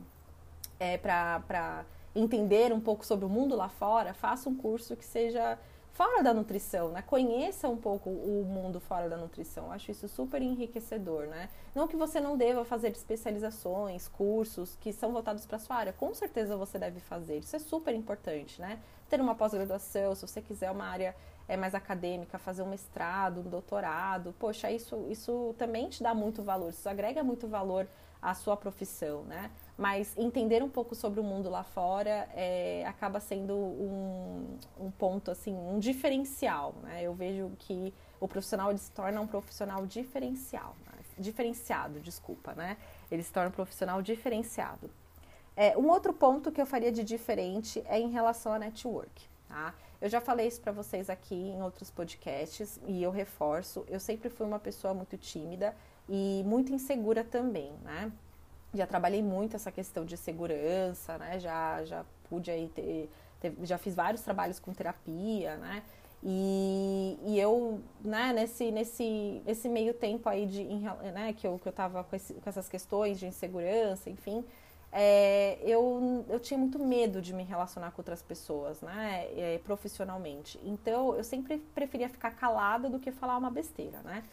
é, 0.83 0.97
para 0.97 1.85
entender 2.13 2.73
um 2.73 2.79
pouco 2.79 3.05
sobre 3.05 3.25
o 3.25 3.29
mundo 3.29 3.55
lá 3.55 3.69
fora, 3.69 4.13
faça 4.13 4.49
um 4.49 4.55
curso 4.55 4.95
que 4.97 5.05
seja 5.05 5.57
fora 5.93 6.21
da 6.23 6.33
nutrição, 6.33 6.89
né? 6.89 7.01
Conheça 7.03 7.69
um 7.69 7.77
pouco 7.77 8.09
o 8.09 8.43
mundo 8.43 8.79
fora 8.79 9.07
da 9.07 9.15
nutrição. 9.15 9.71
Acho 9.71 9.91
isso 9.91 10.07
super 10.07 10.41
enriquecedor, 10.41 11.27
né? 11.27 11.49
Não 11.73 11.87
que 11.87 11.95
você 11.95 12.19
não 12.19 12.35
deva 12.35 12.65
fazer 12.65 12.91
especializações, 12.91 14.07
cursos 14.07 14.75
que 14.81 14.91
são 14.91 15.13
voltados 15.13 15.45
para 15.45 15.59
sua 15.59 15.77
área. 15.77 15.93
Com 15.93 16.13
certeza 16.13 16.57
você 16.57 16.77
deve 16.77 16.99
fazer. 16.99 17.37
Isso 17.39 17.55
é 17.55 17.59
super 17.59 17.93
importante, 17.95 18.59
né? 18.59 18.79
Ter 19.07 19.21
uma 19.21 19.35
pós-graduação, 19.35 20.15
se 20.15 20.27
você 20.27 20.41
quiser 20.41 20.71
uma 20.71 20.85
área 20.85 21.15
é 21.47 21.57
mais 21.57 21.75
acadêmica, 21.75 22.37
fazer 22.39 22.63
um 22.63 22.69
mestrado, 22.69 23.41
um 23.41 23.49
doutorado, 23.49 24.33
poxa, 24.39 24.71
isso, 24.71 25.05
isso 25.09 25.53
também 25.57 25.89
te 25.89 26.01
dá 26.01 26.13
muito 26.13 26.41
valor, 26.41 26.69
isso 26.69 26.87
agrega 26.87 27.21
muito 27.21 27.47
valor 27.47 27.85
à 28.21 28.33
sua 28.33 28.55
profissão, 28.55 29.23
né? 29.23 29.51
Mas 29.77 30.15
entender 30.17 30.61
um 30.61 30.69
pouco 30.69 30.93
sobre 30.93 31.19
o 31.19 31.23
mundo 31.23 31.49
lá 31.49 31.63
fora 31.63 32.29
é, 32.35 32.85
acaba 32.85 33.19
sendo 33.19 33.55
um, 33.55 34.57
um, 34.79 34.91
ponto 34.91 35.31
assim 35.31 35.53
um 35.53 35.79
diferencial 35.79 36.75
né? 36.83 37.01
eu 37.01 37.13
vejo 37.13 37.51
que 37.57 37.93
o 38.19 38.27
profissional 38.27 38.69
ele 38.69 38.79
se 38.79 38.91
torna 38.91 39.19
um 39.19 39.27
profissional 39.27 39.85
diferencial 39.85 40.75
né? 40.85 40.99
diferenciado 41.17 41.99
desculpa 41.99 42.53
né 42.53 42.77
ele 43.09 43.23
se 43.23 43.31
torna 43.31 43.49
um 43.49 43.53
profissional 43.53 44.01
diferenciado 44.01 44.89
é, 45.55 45.77
um 45.77 45.89
outro 45.89 46.13
ponto 46.13 46.51
que 46.51 46.61
eu 46.61 46.65
faria 46.65 46.91
de 46.91 47.03
diferente 47.03 47.83
é 47.87 47.99
em 47.99 48.11
relação 48.11 48.53
a 48.53 48.59
network 48.59 49.27
tá 49.47 49.73
eu 49.99 50.09
já 50.09 50.21
falei 50.21 50.47
isso 50.47 50.61
para 50.61 50.71
vocês 50.71 51.09
aqui 51.09 51.35
em 51.35 51.63
outros 51.63 51.89
podcasts 51.89 52.79
e 52.85 53.01
eu 53.01 53.09
reforço 53.09 53.83
eu 53.87 53.99
sempre 53.99 54.29
fui 54.29 54.45
uma 54.45 54.59
pessoa 54.59 54.93
muito 54.93 55.17
tímida 55.17 55.75
e 56.07 56.43
muito 56.45 56.71
insegura 56.71 57.23
também 57.23 57.71
né 57.83 58.11
já 58.73 58.87
trabalhei 58.87 59.21
muito 59.21 59.55
essa 59.55 59.71
questão 59.71 60.05
de 60.05 60.17
segurança, 60.17 61.17
né? 61.17 61.39
Já, 61.39 61.83
já 61.85 62.05
pude 62.29 62.49
aí 62.49 62.69
ter, 62.69 63.09
ter, 63.39 63.55
já 63.63 63.77
fiz 63.77 63.95
vários 63.95 64.21
trabalhos 64.21 64.59
com 64.59 64.73
terapia, 64.73 65.57
né? 65.57 65.83
E, 66.25 67.19
e 67.25 67.39
eu, 67.39 67.81
né, 68.01 68.31
nesse, 68.31 68.71
nesse, 68.71 69.41
nesse 69.45 69.67
meio 69.67 69.93
tempo 69.93 70.29
aí 70.29 70.45
de, 70.45 70.63
né, 70.63 71.33
que 71.33 71.45
eu, 71.45 71.59
que 71.59 71.67
eu 71.67 71.73
tava 71.73 72.01
com, 72.05 72.15
esse, 72.15 72.33
com 72.35 72.49
essas 72.49 72.69
questões 72.69 73.19
de 73.19 73.27
insegurança, 73.27 74.09
enfim, 74.09 74.41
é, 74.89 75.57
eu, 75.61 76.23
eu 76.29 76.39
tinha 76.39 76.57
muito 76.57 76.79
medo 76.79 77.21
de 77.21 77.33
me 77.33 77.43
relacionar 77.43 77.91
com 77.91 77.99
outras 77.99 78.21
pessoas, 78.21 78.79
né, 78.79 79.27
é, 79.35 79.59
profissionalmente. 79.65 80.57
Então, 80.63 81.13
eu 81.13 81.25
sempre 81.25 81.57
preferia 81.75 82.07
ficar 82.07 82.31
calada 82.31 82.89
do 82.89 82.99
que 82.99 83.11
falar 83.11 83.37
uma 83.37 83.51
besteira, 83.51 83.99
né. 84.03 84.23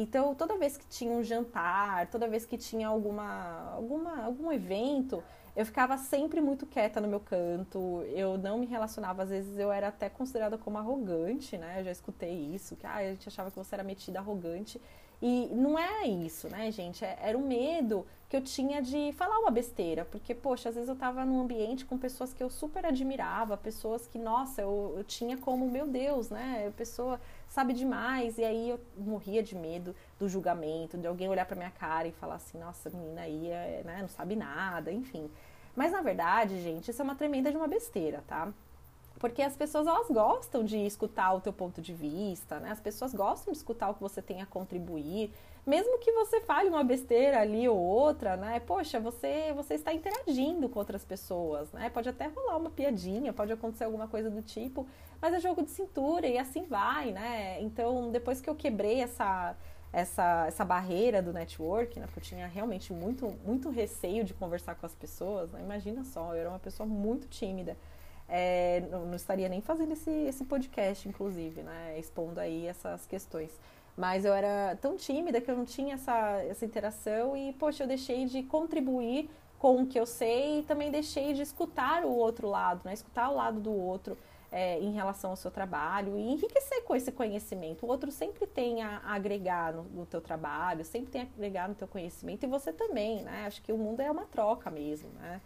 Então, 0.00 0.32
toda 0.32 0.56
vez 0.56 0.76
que 0.76 0.86
tinha 0.86 1.10
um 1.10 1.24
jantar, 1.24 2.06
toda 2.06 2.28
vez 2.28 2.46
que 2.46 2.56
tinha 2.56 2.86
alguma, 2.86 3.72
alguma, 3.74 4.24
algum 4.26 4.52
evento, 4.52 5.24
eu 5.56 5.66
ficava 5.66 5.98
sempre 5.98 6.40
muito 6.40 6.64
quieta 6.66 7.00
no 7.00 7.08
meu 7.08 7.18
canto, 7.18 8.04
eu 8.14 8.38
não 8.38 8.58
me 8.58 8.66
relacionava, 8.66 9.24
às 9.24 9.30
vezes 9.30 9.58
eu 9.58 9.72
era 9.72 9.88
até 9.88 10.08
considerada 10.08 10.56
como 10.56 10.78
arrogante, 10.78 11.58
né? 11.58 11.80
Eu 11.80 11.84
já 11.86 11.90
escutei 11.90 12.32
isso, 12.32 12.76
que 12.76 12.86
ah, 12.86 12.94
a 12.94 13.02
gente 13.06 13.26
achava 13.26 13.50
que 13.50 13.56
você 13.56 13.74
era 13.74 13.82
metida 13.82 14.20
arrogante. 14.20 14.80
E 15.20 15.48
não 15.52 15.76
é 15.76 16.06
isso, 16.06 16.48
né, 16.48 16.70
gente? 16.70 17.04
É, 17.04 17.18
era 17.20 17.36
um 17.36 17.44
medo 17.44 18.06
que 18.28 18.36
eu 18.36 18.40
tinha 18.40 18.80
de 18.80 19.12
falar 19.14 19.36
uma 19.40 19.50
besteira, 19.50 20.04
porque, 20.04 20.32
poxa, 20.32 20.68
às 20.68 20.76
vezes 20.76 20.88
eu 20.88 20.94
tava 20.94 21.24
num 21.24 21.40
ambiente 21.40 21.84
com 21.84 21.98
pessoas 21.98 22.32
que 22.32 22.40
eu 22.40 22.48
super 22.48 22.86
admirava, 22.86 23.56
pessoas 23.56 24.06
que, 24.06 24.16
nossa, 24.16 24.62
eu, 24.62 24.94
eu 24.96 25.02
tinha 25.02 25.36
como, 25.36 25.68
meu 25.68 25.88
Deus, 25.88 26.30
né? 26.30 26.72
Pessoa 26.76 27.18
sabe 27.48 27.72
demais, 27.72 28.38
e 28.38 28.44
aí 28.44 28.70
eu 28.70 28.80
morria 28.96 29.42
de 29.42 29.56
medo 29.56 29.94
do 30.18 30.28
julgamento, 30.28 30.98
de 30.98 31.06
alguém 31.06 31.28
olhar 31.28 31.46
pra 31.46 31.56
minha 31.56 31.70
cara 31.70 32.06
e 32.08 32.12
falar 32.12 32.36
assim, 32.36 32.58
nossa, 32.58 32.90
menina 32.90 33.22
aí 33.22 33.48
é, 33.48 33.82
né, 33.84 33.98
não 34.00 34.08
sabe 34.08 34.36
nada, 34.36 34.92
enfim. 34.92 35.30
Mas 35.74 35.92
na 35.92 36.02
verdade, 36.02 36.60
gente, 36.60 36.90
isso 36.90 37.00
é 37.00 37.04
uma 37.04 37.14
tremenda 37.14 37.50
de 37.50 37.56
uma 37.56 37.68
besteira, 37.68 38.22
tá? 38.26 38.52
Porque 39.18 39.42
as 39.42 39.56
pessoas 39.56 39.86
elas 39.86 40.08
gostam 40.08 40.64
de 40.64 40.78
escutar 40.78 41.32
o 41.34 41.40
teu 41.40 41.52
ponto 41.52 41.82
de 41.82 41.92
vista, 41.92 42.60
né? 42.60 42.70
As 42.70 42.80
pessoas 42.80 43.12
gostam 43.12 43.52
de 43.52 43.58
escutar 43.58 43.90
o 43.90 43.94
que 43.94 44.00
você 44.00 44.22
tem 44.22 44.40
a 44.40 44.46
contribuir, 44.46 45.32
mesmo 45.66 45.98
que 45.98 46.12
você 46.12 46.40
fale 46.40 46.68
uma 46.68 46.84
besteira 46.84 47.40
ali 47.40 47.68
ou 47.68 47.76
outra, 47.76 48.36
né? 48.36 48.60
Poxa, 48.60 49.00
você 49.00 49.52
você 49.54 49.74
está 49.74 49.92
interagindo 49.92 50.68
com 50.68 50.78
outras 50.78 51.04
pessoas, 51.04 51.70
né? 51.72 51.90
Pode 51.90 52.08
até 52.08 52.26
rolar 52.28 52.56
uma 52.56 52.70
piadinha, 52.70 53.32
pode 53.32 53.52
acontecer 53.52 53.84
alguma 53.84 54.08
coisa 54.08 54.30
do 54.30 54.40
tipo, 54.40 54.86
mas 55.20 55.34
é 55.34 55.40
jogo 55.40 55.62
de 55.62 55.70
cintura 55.70 56.26
e 56.26 56.38
assim 56.38 56.64
vai, 56.64 57.10
né? 57.10 57.60
Então, 57.60 58.10
depois 58.10 58.40
que 58.40 58.48
eu 58.48 58.54
quebrei 58.54 59.00
essa 59.00 59.56
essa, 59.92 60.44
essa 60.46 60.64
barreira 60.64 61.22
do 61.22 61.32
network, 61.32 61.98
né? 61.98 62.06
Porque 62.06 62.20
eu 62.20 62.24
tinha 62.24 62.46
realmente 62.46 62.92
muito, 62.92 63.34
muito 63.44 63.70
receio 63.70 64.24
de 64.24 64.34
conversar 64.34 64.74
com 64.74 64.86
as 64.86 64.94
pessoas. 64.94 65.50
Né? 65.50 65.60
Imagina 65.62 66.04
só, 66.04 66.34
eu 66.34 66.40
era 66.40 66.48
uma 66.48 66.58
pessoa 66.58 66.86
muito 66.86 67.26
tímida. 67.26 67.76
É, 68.28 68.82
não, 68.90 69.06
não, 69.06 69.16
estaria 69.16 69.48
nem 69.48 69.60
fazendo 69.60 69.92
esse, 69.92 70.10
esse 70.10 70.44
podcast, 70.44 71.08
inclusive, 71.08 71.62
né? 71.62 71.98
Expondo 71.98 72.38
aí 72.38 72.66
essas 72.66 73.06
questões. 73.06 73.50
Mas 73.96 74.24
eu 74.24 74.32
era 74.32 74.76
tão 74.80 74.96
tímida 74.96 75.40
que 75.40 75.50
eu 75.50 75.56
não 75.56 75.64
tinha 75.64 75.94
essa, 75.94 76.42
essa 76.44 76.64
interação 76.64 77.36
e, 77.36 77.52
poxa, 77.54 77.82
eu 77.82 77.88
deixei 77.88 78.26
de 78.26 78.42
contribuir 78.42 79.28
com 79.58 79.82
o 79.82 79.86
que 79.86 79.98
eu 79.98 80.06
sei 80.06 80.60
e 80.60 80.62
também 80.62 80.90
deixei 80.90 81.32
de 81.32 81.42
escutar 81.42 82.04
o 82.04 82.14
outro 82.14 82.48
lado, 82.48 82.82
né? 82.84 82.92
Escutar 82.92 83.28
o 83.30 83.34
lado 83.34 83.60
do 83.60 83.72
outro 83.72 84.16
é, 84.50 84.78
em 84.78 84.92
relação 84.92 85.30
ao 85.30 85.36
seu 85.36 85.50
trabalho 85.50 86.16
e 86.16 86.32
enriquecer 86.32 86.82
com 86.84 86.94
esse 86.94 87.12
conhecimento. 87.12 87.84
O 87.84 87.88
outro 87.88 88.10
sempre 88.10 88.46
tem 88.46 88.82
a, 88.82 89.00
agregar 89.04 89.72
no, 89.72 89.82
no 89.84 90.06
teu 90.06 90.20
trabalho, 90.20 90.84
sempre 90.84 91.10
tem 91.10 91.22
a 91.22 91.24
agregar 91.24 91.68
no 91.68 91.74
teu 91.74 91.88
conhecimento 91.88 92.44
e 92.44 92.46
você 92.46 92.72
também, 92.72 93.22
né? 93.22 93.46
Acho 93.46 93.62
que 93.62 93.72
o 93.72 93.78
mundo 93.78 94.00
é 94.00 94.10
uma 94.10 94.24
troca 94.24 94.70
mesmo, 94.70 95.10
né? 95.20 95.40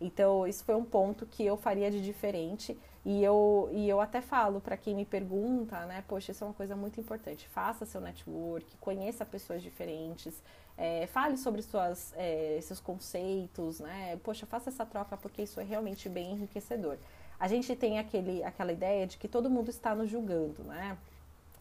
Então, 0.00 0.46
isso 0.46 0.64
foi 0.64 0.74
um 0.74 0.84
ponto 0.84 1.26
que 1.26 1.44
eu 1.44 1.56
faria 1.56 1.90
de 1.90 2.02
diferente. 2.02 2.78
E 3.04 3.22
eu, 3.22 3.68
e 3.72 3.88
eu 3.88 4.00
até 4.00 4.20
falo 4.20 4.60
para 4.60 4.76
quem 4.76 4.94
me 4.94 5.04
pergunta, 5.04 5.86
né? 5.86 6.04
Poxa, 6.06 6.32
isso 6.32 6.44
é 6.44 6.46
uma 6.46 6.54
coisa 6.54 6.76
muito 6.76 7.00
importante. 7.00 7.48
Faça 7.48 7.86
seu 7.86 8.00
network, 8.00 8.76
conheça 8.78 9.24
pessoas 9.24 9.62
diferentes, 9.62 10.42
é, 10.76 11.06
fale 11.06 11.36
sobre 11.36 11.62
suas, 11.62 12.12
é, 12.16 12.58
seus 12.62 12.80
conceitos, 12.80 13.80
né? 13.80 14.18
Poxa, 14.22 14.46
faça 14.46 14.68
essa 14.68 14.84
troca 14.84 15.16
porque 15.16 15.42
isso 15.42 15.60
é 15.60 15.64
realmente 15.64 16.08
bem 16.08 16.32
enriquecedor 16.32 16.98
a 17.38 17.46
gente 17.46 17.74
tem 17.76 17.98
aquele, 17.98 18.42
aquela 18.42 18.72
ideia 18.72 19.06
de 19.06 19.16
que 19.16 19.28
todo 19.28 19.48
mundo 19.48 19.70
está 19.70 19.94
nos 19.94 20.10
julgando, 20.10 20.64
né? 20.64 20.96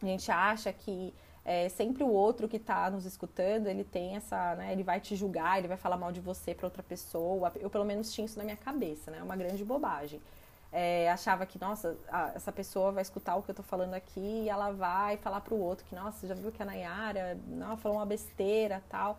A 0.02 0.06
gente 0.06 0.32
acha 0.32 0.74
que 0.74 1.14
é, 1.48 1.70
sempre 1.70 2.04
o 2.04 2.10
outro 2.10 2.46
que 2.46 2.58
está 2.58 2.90
nos 2.92 3.06
escutando, 3.06 3.68
ele 3.68 3.86
tem 3.86 4.18
essa, 4.18 4.54
né, 4.56 4.74
ele 4.74 4.84
vai 4.84 5.00
te 5.00 5.16
julgar, 5.16 5.58
ele 5.58 5.70
vai 5.70 5.78
falar 5.78 5.96
mal 5.96 6.12
de 6.12 6.20
você 6.20 6.54
para 6.54 6.68
outra 6.68 6.84
pessoa. 6.84 7.54
Eu 7.56 7.70
pelo 7.70 7.86
menos 7.86 8.12
tinha 8.14 8.26
isso 8.26 8.38
na 8.38 8.44
minha 8.44 8.58
cabeça, 8.58 9.10
né? 9.10 9.20
É 9.20 9.24
uma 9.24 9.38
grande 9.38 9.64
bobagem. 9.64 10.22
É, 10.74 11.10
achava 11.10 11.46
que, 11.46 11.58
nossa, 11.58 11.96
a, 12.10 12.34
essa 12.36 12.52
pessoa 12.52 12.92
vai 12.92 13.02
escutar 13.02 13.38
o 13.38 13.42
que 13.42 13.50
eu 13.50 13.54
estou 13.54 13.64
falando 13.64 13.94
aqui 13.94 14.44
e 14.44 14.50
ela 14.50 14.72
vai 14.72 15.16
falar 15.16 15.40
para 15.40 15.54
o 15.54 15.60
outro 15.60 15.86
que, 15.86 15.96
nossa, 15.96 16.28
já 16.28 16.36
viu 16.36 16.52
que 16.52 16.62
a 16.62 16.66
Nayara 16.66 17.40
não, 17.48 17.78
falou 17.78 17.98
uma 17.98 18.06
besteira 18.06 18.84
tal. 18.90 19.18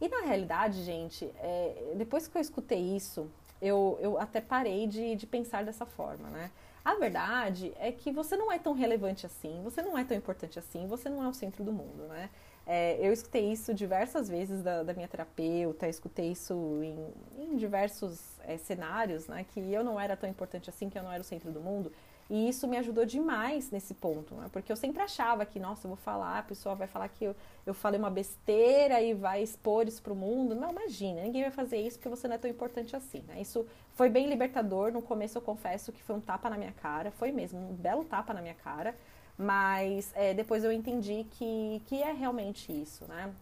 E 0.00 0.08
na 0.08 0.22
realidade, 0.22 0.82
gente, 0.82 1.30
é, 1.36 1.92
depois 1.94 2.26
que 2.26 2.36
eu 2.36 2.42
escutei 2.42 2.96
isso, 2.96 3.30
eu, 3.60 3.98
eu 4.00 4.18
até 4.18 4.40
parei 4.40 4.86
de, 4.86 5.16
de 5.16 5.26
pensar 5.26 5.64
dessa 5.64 5.84
forma, 5.86 6.28
né? 6.28 6.50
A 6.84 6.94
verdade 6.94 7.72
é 7.78 7.92
que 7.92 8.10
você 8.10 8.36
não 8.36 8.50
é 8.50 8.58
tão 8.58 8.72
relevante 8.72 9.26
assim, 9.26 9.60
você 9.62 9.82
não 9.82 9.98
é 9.98 10.04
tão 10.04 10.16
importante 10.16 10.58
assim, 10.58 10.86
você 10.86 11.08
não 11.08 11.22
é 11.22 11.28
o 11.28 11.34
centro 11.34 11.62
do 11.62 11.72
mundo, 11.72 12.04
né? 12.08 12.30
É, 12.66 12.98
eu 13.00 13.12
escutei 13.12 13.50
isso 13.50 13.72
diversas 13.72 14.28
vezes 14.28 14.62
da, 14.62 14.82
da 14.82 14.92
minha 14.92 15.08
terapeuta, 15.08 15.88
escutei 15.88 16.32
isso 16.32 16.54
em, 16.82 17.44
em 17.44 17.56
diversos 17.56 18.38
é, 18.44 18.58
cenários, 18.58 19.26
né? 19.26 19.44
Que 19.52 19.60
eu 19.72 19.82
não 19.82 19.98
era 19.98 20.16
tão 20.16 20.28
importante 20.28 20.68
assim, 20.68 20.88
que 20.88 20.98
eu 20.98 21.02
não 21.02 21.10
era 21.10 21.20
o 21.20 21.24
centro 21.24 21.50
do 21.50 21.60
mundo. 21.60 21.90
E 22.30 22.48
isso 22.48 22.68
me 22.68 22.76
ajudou 22.76 23.06
demais 23.06 23.70
nesse 23.70 23.94
ponto, 23.94 24.34
né? 24.34 24.48
porque 24.52 24.70
eu 24.70 24.76
sempre 24.76 25.00
achava 25.00 25.46
que, 25.46 25.58
nossa, 25.58 25.86
eu 25.86 25.88
vou 25.88 25.96
falar, 25.96 26.38
a 26.38 26.42
pessoa 26.42 26.74
vai 26.74 26.86
falar 26.86 27.08
que 27.08 27.24
eu, 27.24 27.34
eu 27.64 27.72
falei 27.72 27.98
uma 27.98 28.10
besteira 28.10 29.00
e 29.00 29.14
vai 29.14 29.42
expor 29.42 29.88
isso 29.88 30.02
para 30.02 30.12
o 30.12 30.16
mundo. 30.16 30.54
Não, 30.54 30.70
imagina, 30.70 31.22
ninguém 31.22 31.42
vai 31.42 31.50
fazer 31.50 31.80
isso 31.80 31.98
porque 31.98 32.08
você 32.10 32.28
não 32.28 32.34
é 32.34 32.38
tão 32.38 32.50
importante 32.50 32.94
assim. 32.94 33.24
Né? 33.26 33.40
Isso 33.40 33.66
foi 33.94 34.10
bem 34.10 34.28
libertador. 34.28 34.92
No 34.92 35.00
começo 35.00 35.38
eu 35.38 35.42
confesso 35.42 35.90
que 35.90 36.02
foi 36.02 36.16
um 36.16 36.20
tapa 36.20 36.50
na 36.50 36.58
minha 36.58 36.72
cara, 36.72 37.10
foi 37.10 37.32
mesmo, 37.32 37.58
um 37.58 37.74
belo 37.74 38.04
tapa 38.04 38.34
na 38.34 38.42
minha 38.42 38.54
cara. 38.54 38.94
Mas 39.38 40.12
é, 40.14 40.34
depois 40.34 40.64
eu 40.64 40.72
entendi 40.72 41.24
que, 41.30 41.80
que 41.86 42.02
é 42.02 42.12
realmente 42.12 42.72
isso, 42.72 43.06
né? 43.06 43.32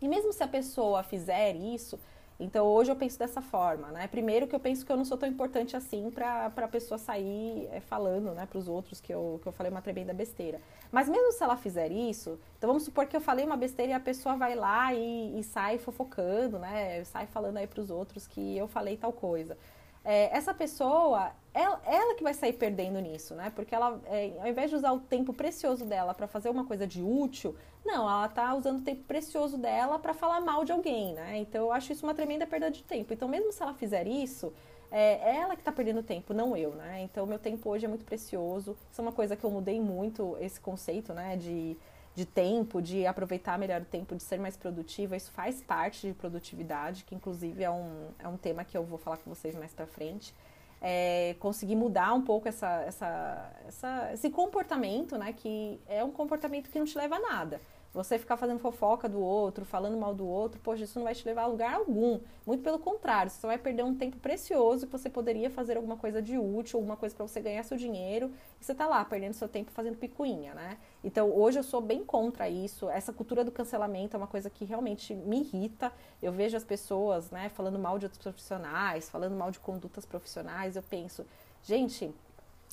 E 0.00 0.08
mesmo 0.08 0.32
se 0.32 0.42
a 0.42 0.48
pessoa 0.48 1.02
fizer 1.02 1.54
isso, 1.54 1.98
então 2.38 2.66
hoje 2.66 2.90
eu 2.90 2.96
penso 2.96 3.18
dessa 3.18 3.40
forma, 3.40 3.88
né? 3.88 4.06
Primeiro 4.08 4.46
que 4.46 4.54
eu 4.54 4.60
penso 4.60 4.84
que 4.84 4.92
eu 4.92 4.96
não 4.96 5.04
sou 5.04 5.16
tão 5.16 5.28
importante 5.28 5.76
assim 5.76 6.10
para 6.10 6.46
a 6.54 6.68
pessoa 6.68 6.98
sair 6.98 7.66
é, 7.72 7.80
falando, 7.80 8.32
né, 8.32 8.46
para 8.46 8.58
os 8.58 8.68
outros 8.68 9.00
que 9.00 9.12
eu, 9.12 9.40
que 9.42 9.48
eu 9.48 9.52
falei 9.52 9.72
uma 9.72 9.80
tremenda 9.80 10.12
besteira. 10.12 10.60
Mas 10.92 11.08
mesmo 11.08 11.32
se 11.32 11.42
ela 11.42 11.56
fizer 11.56 11.90
isso, 11.90 12.38
então 12.58 12.68
vamos 12.68 12.82
supor 12.82 13.06
que 13.06 13.16
eu 13.16 13.20
falei 13.20 13.44
uma 13.44 13.56
besteira 13.56 13.92
e 13.92 13.94
a 13.94 14.00
pessoa 14.00 14.36
vai 14.36 14.54
lá 14.54 14.92
e, 14.92 15.38
e 15.38 15.42
sai 15.42 15.78
fofocando, 15.78 16.58
né? 16.58 17.02
Sai 17.04 17.26
falando 17.26 17.56
aí 17.56 17.66
para 17.66 17.80
os 17.80 17.90
outros 17.90 18.26
que 18.26 18.56
eu 18.56 18.68
falei 18.68 18.96
tal 18.96 19.12
coisa 19.12 19.56
é, 20.06 20.30
essa 20.34 20.54
pessoa, 20.54 21.32
ela, 21.52 21.82
ela, 21.84 22.14
que 22.14 22.22
vai 22.22 22.32
sair 22.32 22.52
perdendo 22.52 23.00
nisso, 23.00 23.34
né? 23.34 23.50
Porque 23.56 23.74
ela, 23.74 24.00
é, 24.06 24.38
ao 24.40 24.46
invés 24.46 24.70
de 24.70 24.76
usar 24.76 24.92
o 24.92 25.00
tempo 25.00 25.32
precioso 25.32 25.84
dela 25.84 26.14
para 26.14 26.28
fazer 26.28 26.48
uma 26.48 26.64
coisa 26.64 26.86
de 26.86 27.02
útil, 27.02 27.56
não, 27.84 28.08
ela 28.08 28.28
tá 28.28 28.54
usando 28.54 28.78
o 28.78 28.82
tempo 28.82 29.02
precioso 29.02 29.58
dela 29.58 29.98
para 29.98 30.14
falar 30.14 30.40
mal 30.40 30.64
de 30.64 30.70
alguém, 30.70 31.12
né? 31.12 31.38
Então 31.38 31.62
eu 31.62 31.72
acho 31.72 31.92
isso 31.92 32.06
uma 32.06 32.14
tremenda 32.14 32.46
perda 32.46 32.70
de 32.70 32.84
tempo. 32.84 33.12
Então, 33.12 33.26
mesmo 33.26 33.52
se 33.52 33.60
ela 33.60 33.74
fizer 33.74 34.06
isso, 34.06 34.52
é 34.92 35.38
ela 35.38 35.56
que 35.56 35.60
está 35.60 35.72
perdendo 35.72 36.04
tempo, 36.04 36.32
não 36.32 36.56
eu, 36.56 36.70
né? 36.76 37.00
Então, 37.02 37.26
meu 37.26 37.38
tempo 37.40 37.68
hoje 37.68 37.84
é 37.84 37.88
muito 37.88 38.04
precioso. 38.04 38.76
Isso 38.88 39.00
é 39.00 39.02
uma 39.02 39.12
coisa 39.12 39.34
que 39.34 39.42
eu 39.42 39.50
mudei 39.50 39.80
muito, 39.80 40.36
esse 40.40 40.60
conceito, 40.60 41.12
né? 41.12 41.34
De 41.36 41.76
de 42.16 42.24
tempo, 42.24 42.80
de 42.80 43.06
aproveitar 43.06 43.58
melhor 43.58 43.82
o 43.82 43.84
tempo, 43.84 44.16
de 44.16 44.22
ser 44.22 44.40
mais 44.40 44.56
produtiva, 44.56 45.14
isso 45.14 45.30
faz 45.30 45.62
parte 45.62 46.06
de 46.06 46.14
produtividade, 46.14 47.04
que 47.04 47.14
inclusive 47.14 47.62
é 47.62 47.70
um, 47.70 48.08
é 48.18 48.26
um 48.26 48.38
tema 48.38 48.64
que 48.64 48.76
eu 48.76 48.82
vou 48.82 48.98
falar 48.98 49.18
com 49.18 49.28
vocês 49.28 49.54
mais 49.54 49.74
pra 49.74 49.86
frente. 49.86 50.34
É, 50.80 51.36
conseguir 51.38 51.76
mudar 51.76 52.14
um 52.14 52.22
pouco 52.22 52.48
essa, 52.48 52.82
essa, 52.86 53.52
essa, 53.68 54.10
esse 54.14 54.30
comportamento, 54.30 55.18
né? 55.18 55.34
Que 55.34 55.78
é 55.86 56.02
um 56.02 56.10
comportamento 56.10 56.70
que 56.70 56.78
não 56.78 56.86
te 56.86 56.96
leva 56.96 57.16
a 57.16 57.20
nada. 57.20 57.60
Você 57.96 58.18
ficar 58.18 58.36
fazendo 58.36 58.58
fofoca 58.58 59.08
do 59.08 59.18
outro, 59.18 59.64
falando 59.64 59.96
mal 59.96 60.14
do 60.14 60.26
outro, 60.26 60.60
poxa, 60.60 60.84
isso 60.84 60.98
não 60.98 61.04
vai 61.04 61.14
te 61.14 61.24
levar 61.24 61.44
a 61.44 61.46
lugar 61.46 61.72
algum. 61.72 62.20
Muito 62.44 62.62
pelo 62.62 62.78
contrário, 62.78 63.30
você 63.30 63.46
vai 63.46 63.56
perder 63.56 63.84
um 63.84 63.94
tempo 63.94 64.18
precioso 64.18 64.84
que 64.84 64.92
você 64.92 65.08
poderia 65.08 65.48
fazer 65.48 65.78
alguma 65.78 65.96
coisa 65.96 66.20
de 66.20 66.36
útil, 66.36 66.78
alguma 66.78 66.94
coisa 66.94 67.14
para 67.16 67.26
você 67.26 67.40
ganhar 67.40 67.62
seu 67.62 67.78
dinheiro, 67.78 68.30
e 68.60 68.64
você 68.66 68.74
tá 68.74 68.86
lá 68.86 69.02
perdendo 69.02 69.32
seu 69.32 69.48
tempo 69.48 69.70
fazendo 69.70 69.96
picuinha, 69.96 70.52
né? 70.52 70.76
Então, 71.02 71.34
hoje 71.34 71.58
eu 71.58 71.62
sou 71.62 71.80
bem 71.80 72.04
contra 72.04 72.50
isso. 72.50 72.90
Essa 72.90 73.14
cultura 73.14 73.42
do 73.42 73.50
cancelamento 73.50 74.14
é 74.14 74.18
uma 74.18 74.26
coisa 74.26 74.50
que 74.50 74.66
realmente 74.66 75.14
me 75.14 75.40
irrita. 75.40 75.90
Eu 76.20 76.32
vejo 76.32 76.54
as 76.54 76.64
pessoas, 76.64 77.30
né, 77.30 77.48
falando 77.48 77.78
mal 77.78 77.98
de 77.98 78.04
outros 78.04 78.20
profissionais, 78.22 79.08
falando 79.08 79.34
mal 79.34 79.50
de 79.50 79.58
condutas 79.58 80.04
profissionais, 80.04 80.76
eu 80.76 80.82
penso, 80.82 81.24
gente, 81.62 82.14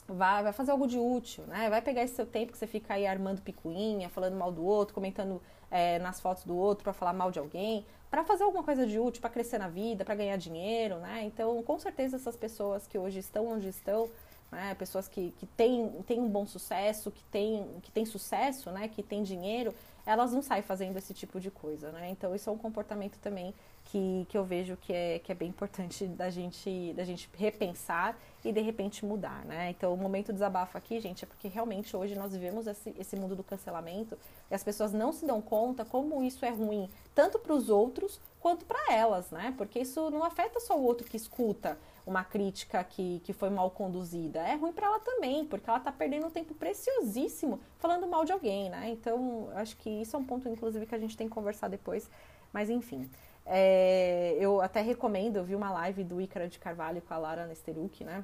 vai, 0.08 0.44
vai 0.44 0.54
fazer 0.54 0.72
algo 0.72 0.88
de 0.88 0.98
útil, 0.98 1.46
né? 1.48 1.70
Vai 1.70 1.82
pegar 1.82 2.04
esse 2.04 2.16
seu 2.16 2.26
tempo 2.26 2.52
que 2.52 2.58
você 2.58 2.68
fica 2.68 2.94
aí 2.94 3.06
armando 3.08 3.42
picuinha, 3.42 4.10
falando 4.10 4.36
mal 4.36 4.52
do 4.52 4.64
outro, 4.64 4.94
comentando 4.94 5.42
é, 5.72 6.00
nas 6.00 6.20
fotos 6.20 6.44
do 6.44 6.56
outro 6.56 6.84
para 6.84 6.94
falar 6.94 7.14
mal 7.14 7.32
de 7.32 7.40
alguém, 7.40 7.86
para 8.10 8.24
fazer 8.24 8.44
alguma 8.44 8.64
coisa 8.64 8.86
de 8.86 9.00
útil, 9.00 9.22
para 9.22 9.30
crescer 9.30 9.58
na 9.58 9.68
vida, 9.68 10.06
para 10.06 10.16
ganhar 10.16 10.38
dinheiro, 10.38 10.98
né? 10.98 11.24
Então, 11.24 11.62
com 11.64 11.80
certeza 11.80 12.18
essas 12.18 12.36
pessoas 12.36 12.86
que 12.86 12.98
hoje 12.98 13.20
estão 13.20 13.48
onde 13.48 13.68
estão, 13.68 14.10
né? 14.52 14.76
Pessoas 14.76 15.08
que, 15.08 15.32
que 15.40 15.46
têm, 15.46 15.90
têm 16.06 16.20
um 16.20 16.30
bom 16.30 16.46
sucesso, 16.46 17.10
que 17.10 17.24
têm, 17.26 17.68
que 17.82 17.92
têm 17.92 18.06
sucesso, 18.06 18.70
né? 18.72 18.88
Que 18.88 19.02
têm 19.02 19.24
dinheiro, 19.24 19.74
elas 20.06 20.32
não 20.32 20.42
saem 20.42 20.62
fazendo 20.62 20.98
esse 20.98 21.14
tipo 21.14 21.40
de 21.40 21.50
coisa, 21.50 21.92
né? 21.92 22.10
Então, 22.10 22.36
isso 22.36 22.50
é 22.50 22.54
um 22.54 22.58
comportamento 22.58 23.18
também 23.20 23.54
que, 23.94 24.26
que 24.28 24.36
eu 24.36 24.44
vejo 24.44 24.76
que 24.76 24.92
é, 24.92 25.20
que 25.20 25.32
é 25.32 25.36
bem 25.36 25.50
importante 25.50 26.08
da 26.08 26.28
gente, 26.32 26.94
da 26.94 27.04
gente 27.04 27.30
repensar 27.38 28.18
e 28.44 28.52
de 28.52 28.60
repente 28.60 29.06
mudar, 29.06 29.46
né? 29.46 29.70
Então, 29.70 29.94
o 29.94 29.98
momento 29.98 30.28
do 30.28 30.34
desabafo 30.34 30.76
aqui, 30.76 31.00
gente, 31.00 31.24
é 31.24 31.28
porque 31.28 31.48
realmente 31.48 31.96
hoje 31.96 32.16
nós 32.16 32.34
vivemos 32.34 32.66
esse, 32.66 32.92
esse 32.98 33.16
mundo 33.16 33.36
do 33.36 33.44
cancelamento 33.44 34.18
e 34.50 34.56
as 34.56 34.64
pessoas 34.64 34.92
não 34.92 35.14
se 35.14 35.28
dão 35.28 35.40
conta 35.40 35.86
como 35.86 36.24
isso 36.24 36.44
é 36.44 36.50
ruim, 36.50 36.90
tanto 37.14 37.38
para 37.38 37.54
os 37.54 37.70
outros 37.70 38.20
quanto 38.40 38.66
para 38.66 38.92
elas, 38.92 39.30
né? 39.30 39.54
Porque 39.60 39.80
isso 39.80 40.10
não 40.10 40.24
afeta 40.24 40.60
só 40.60 40.76
o 40.76 40.84
outro 40.84 41.08
que 41.08 41.16
escuta 41.16 41.78
uma 42.04 42.24
crítica 42.24 42.84
que, 42.84 43.22
que 43.24 43.32
foi 43.32 43.52
mal 43.52 43.70
conduzida, 43.70 44.40
é 44.40 44.56
ruim 44.56 44.74
para 44.74 44.88
ela 44.88 45.00
também, 45.02 45.46
porque 45.46 45.70
ela 45.70 45.78
está 45.78 45.92
perdendo 45.92 46.26
um 46.26 46.32
tempo 46.32 46.56
preciosíssimo 46.56 47.60
falando 47.78 48.08
mal 48.08 48.26
de 48.26 48.32
alguém, 48.32 48.72
né? 48.72 48.90
Então, 48.90 49.50
acho 49.54 49.78
que 49.78 50.02
isso 50.02 50.16
é 50.16 50.20
um 50.20 50.26
ponto, 50.26 50.50
inclusive, 50.50 50.88
que 50.88 50.96
a 50.96 51.00
gente 51.00 51.16
tem 51.16 51.28
que 51.28 51.34
conversar 51.34 51.68
depois, 51.68 52.10
mas 52.52 52.72
enfim. 52.72 53.08
É, 53.46 54.36
eu 54.40 54.62
até 54.62 54.82
recomendo, 54.82 55.38
eu 55.38 55.44
vi 55.44 55.56
uma 55.56 55.72
live 55.72 56.04
do 56.04 56.22
Ícaro 56.22 56.48
de 56.48 56.60
Carvalho 56.60 57.02
com 57.02 57.14
a 57.14 57.18
Lara 57.18 57.46
Nesteruk, 57.46 58.04
né? 58.04 58.24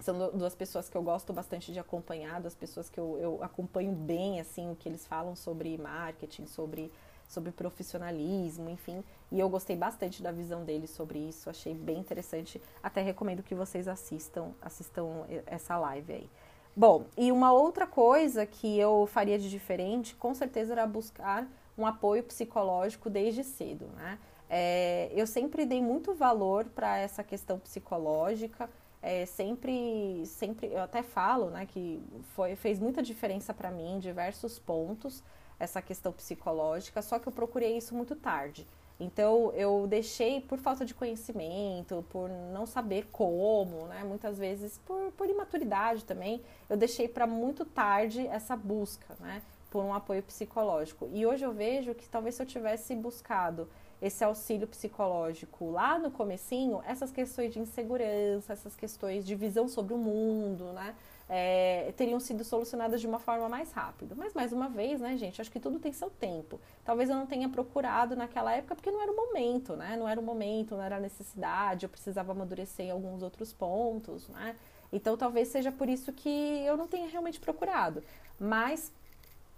São 0.00 0.30
duas 0.30 0.54
pessoas 0.54 0.88
que 0.88 0.96
eu 0.96 1.02
gosto 1.02 1.32
bastante 1.32 1.72
de 1.72 1.78
acompanhar, 1.78 2.40
duas 2.40 2.54
pessoas 2.54 2.88
que 2.88 3.00
eu, 3.00 3.18
eu 3.18 3.42
acompanho 3.42 3.92
bem, 3.92 4.40
assim, 4.40 4.70
o 4.70 4.76
que 4.76 4.88
eles 4.88 5.06
falam 5.06 5.34
sobre 5.34 5.76
marketing, 5.78 6.46
sobre, 6.46 6.92
sobre 7.26 7.50
profissionalismo, 7.50 8.68
enfim. 8.68 9.02
E 9.32 9.40
eu 9.40 9.48
gostei 9.48 9.74
bastante 9.74 10.22
da 10.22 10.30
visão 10.30 10.64
deles 10.64 10.90
sobre 10.90 11.18
isso, 11.18 11.48
achei 11.48 11.74
bem 11.74 11.98
interessante. 11.98 12.60
Até 12.82 13.00
recomendo 13.00 13.42
que 13.42 13.54
vocês 13.54 13.88
assistam, 13.88 14.52
assistam 14.60 15.24
essa 15.46 15.78
live 15.78 16.12
aí. 16.12 16.30
Bom, 16.74 17.06
e 17.16 17.32
uma 17.32 17.52
outra 17.52 17.86
coisa 17.86 18.44
que 18.44 18.78
eu 18.78 19.06
faria 19.06 19.38
de 19.38 19.48
diferente, 19.48 20.14
com 20.14 20.34
certeza, 20.34 20.74
era 20.74 20.86
buscar 20.86 21.48
um 21.76 21.86
apoio 21.86 22.22
psicológico 22.22 23.08
desde 23.08 23.42
cedo, 23.42 23.86
né? 23.96 24.18
É, 24.48 25.10
eu 25.12 25.26
sempre 25.26 25.66
dei 25.66 25.82
muito 25.82 26.14
valor 26.14 26.66
para 26.66 26.98
essa 26.98 27.22
questão 27.24 27.58
psicológica. 27.58 28.70
É, 29.02 29.26
sempre, 29.26 30.24
sempre, 30.26 30.68
eu 30.68 30.80
até 30.80 31.02
falo, 31.02 31.50
né, 31.50 31.66
que 31.66 32.02
foi, 32.34 32.56
fez 32.56 32.78
muita 32.78 33.02
diferença 33.02 33.52
para 33.54 33.70
mim 33.70 33.96
em 33.96 33.98
diversos 33.98 34.58
pontos. 34.58 35.22
essa 35.58 35.80
questão 35.80 36.12
psicológica, 36.12 37.00
só 37.00 37.18
que 37.18 37.26
eu 37.26 37.32
procurei 37.32 37.78
isso 37.78 37.94
muito 37.94 38.14
tarde. 38.14 38.66
Então 38.98 39.52
eu 39.52 39.86
deixei 39.86 40.40
por 40.40 40.58
falta 40.58 40.84
de 40.84 40.94
conhecimento, 40.94 42.04
por 42.10 42.30
não 42.52 42.66
saber 42.66 43.06
como, 43.12 43.86
né? 43.86 44.02
Muitas 44.04 44.38
vezes 44.38 44.78
por, 44.86 45.12
por 45.12 45.28
imaturidade 45.28 46.04
também, 46.04 46.42
eu 46.68 46.76
deixei 46.76 47.06
para 47.06 47.26
muito 47.26 47.64
tarde 47.64 48.26
essa 48.26 48.56
busca, 48.56 49.14
né? 49.20 49.42
Por 49.70 49.84
um 49.84 49.92
apoio 49.92 50.22
psicológico. 50.22 51.08
E 51.12 51.26
hoje 51.26 51.44
eu 51.44 51.52
vejo 51.52 51.94
que 51.94 52.08
talvez 52.08 52.34
se 52.36 52.42
eu 52.42 52.46
tivesse 52.46 52.94
buscado 52.94 53.68
esse 54.00 54.22
auxílio 54.24 54.66
psicológico 54.66 55.70
lá 55.70 55.98
no 55.98 56.10
comecinho, 56.10 56.82
essas 56.86 57.10
questões 57.10 57.52
de 57.52 57.58
insegurança, 57.58 58.52
essas 58.52 58.76
questões 58.76 59.24
de 59.24 59.34
visão 59.34 59.68
sobre 59.68 59.94
o 59.94 59.98
mundo, 59.98 60.72
né? 60.72 60.94
é, 61.28 61.92
teriam 61.96 62.20
sido 62.20 62.44
solucionadas 62.44 63.00
de 63.00 63.06
uma 63.06 63.18
forma 63.18 63.48
mais 63.48 63.72
rápida. 63.72 64.14
Mas, 64.14 64.32
mais 64.32 64.52
uma 64.52 64.68
vez, 64.68 65.00
né, 65.00 65.16
gente, 65.16 65.40
acho 65.40 65.50
que 65.50 65.58
tudo 65.58 65.78
tem 65.78 65.92
seu 65.92 66.08
tempo. 66.08 66.60
Talvez 66.84 67.10
eu 67.10 67.16
não 67.16 67.26
tenha 67.26 67.48
procurado 67.48 68.14
naquela 68.14 68.52
época 68.52 68.76
porque 68.76 68.90
não 68.90 69.02
era 69.02 69.10
o 69.10 69.16
momento, 69.16 69.74
né? 69.74 69.96
Não 69.96 70.08
era 70.08 70.20
o 70.20 70.22
momento, 70.22 70.76
não 70.76 70.82
era 70.82 70.96
a 70.96 71.00
necessidade, 71.00 71.84
eu 71.84 71.90
precisava 71.90 72.32
amadurecer 72.32 72.86
em 72.86 72.90
alguns 72.90 73.22
outros 73.22 73.52
pontos, 73.52 74.28
né? 74.28 74.54
Então, 74.92 75.16
talvez 75.16 75.48
seja 75.48 75.72
por 75.72 75.88
isso 75.88 76.12
que 76.12 76.28
eu 76.64 76.76
não 76.76 76.86
tenha 76.86 77.08
realmente 77.08 77.40
procurado. 77.40 78.04
Mas 78.38 78.92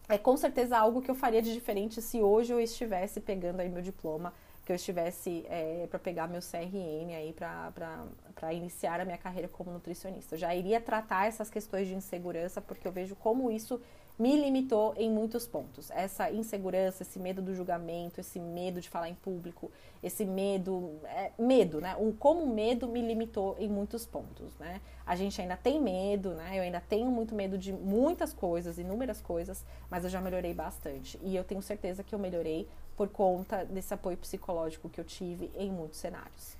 é 0.08 0.16
com 0.16 0.36
certeza 0.36 0.78
algo 0.78 1.02
que 1.02 1.10
eu 1.10 1.14
faria 1.14 1.42
de 1.42 1.52
diferente 1.52 2.00
se 2.00 2.20
hoje 2.20 2.52
eu 2.52 2.60
estivesse 2.60 3.20
pegando 3.20 3.60
aí 3.60 3.68
meu 3.68 3.82
diploma 3.82 4.32
que 4.68 4.72
eu 4.72 4.76
estivesse 4.76 5.46
é, 5.48 5.86
para 5.88 5.98
pegar 5.98 6.28
meu 6.28 6.42
CRM 6.42 7.14
aí 7.16 7.32
para 7.32 8.52
iniciar 8.52 9.00
a 9.00 9.04
minha 9.06 9.16
carreira 9.16 9.48
como 9.48 9.72
nutricionista. 9.72 10.34
Eu 10.34 10.38
já 10.38 10.54
iria 10.54 10.78
tratar 10.78 11.26
essas 11.26 11.48
questões 11.48 11.88
de 11.88 11.94
insegurança, 11.94 12.60
porque 12.60 12.86
eu 12.86 12.92
vejo 12.92 13.16
como 13.16 13.50
isso 13.50 13.80
me 14.18 14.36
limitou 14.36 14.94
em 14.96 15.08
muitos 15.08 15.46
pontos. 15.46 15.90
Essa 15.92 16.30
insegurança, 16.30 17.02
esse 17.04 17.18
medo 17.18 17.40
do 17.40 17.54
julgamento, 17.54 18.20
esse 18.20 18.40
medo 18.40 18.80
de 18.80 18.88
falar 18.88 19.08
em 19.08 19.14
público, 19.14 19.70
esse 20.02 20.24
medo, 20.24 20.98
é, 21.04 21.30
medo, 21.38 21.80
né? 21.80 21.94
O 21.96 22.12
como 22.12 22.42
o 22.42 22.52
medo 22.52 22.88
me 22.88 23.00
limitou 23.00 23.56
em 23.60 23.68
muitos 23.68 24.04
pontos, 24.04 24.56
né? 24.58 24.80
A 25.06 25.14
gente 25.14 25.40
ainda 25.40 25.56
tem 25.56 25.80
medo, 25.80 26.30
né? 26.30 26.58
Eu 26.58 26.62
ainda 26.62 26.80
tenho 26.80 27.10
muito 27.10 27.34
medo 27.34 27.56
de 27.56 27.72
muitas 27.72 28.32
coisas, 28.32 28.76
inúmeras 28.76 29.20
coisas, 29.20 29.64
mas 29.88 30.02
eu 30.02 30.10
já 30.10 30.20
melhorei 30.20 30.52
bastante. 30.52 31.18
E 31.22 31.36
eu 31.36 31.44
tenho 31.44 31.62
certeza 31.62 32.02
que 32.02 32.14
eu 32.14 32.18
melhorei 32.18 32.68
por 32.96 33.08
conta 33.08 33.64
desse 33.64 33.94
apoio 33.94 34.16
psicológico 34.16 34.88
que 34.88 35.00
eu 35.00 35.04
tive 35.04 35.50
em 35.56 35.70
muitos 35.70 36.00
cenários. 36.00 36.56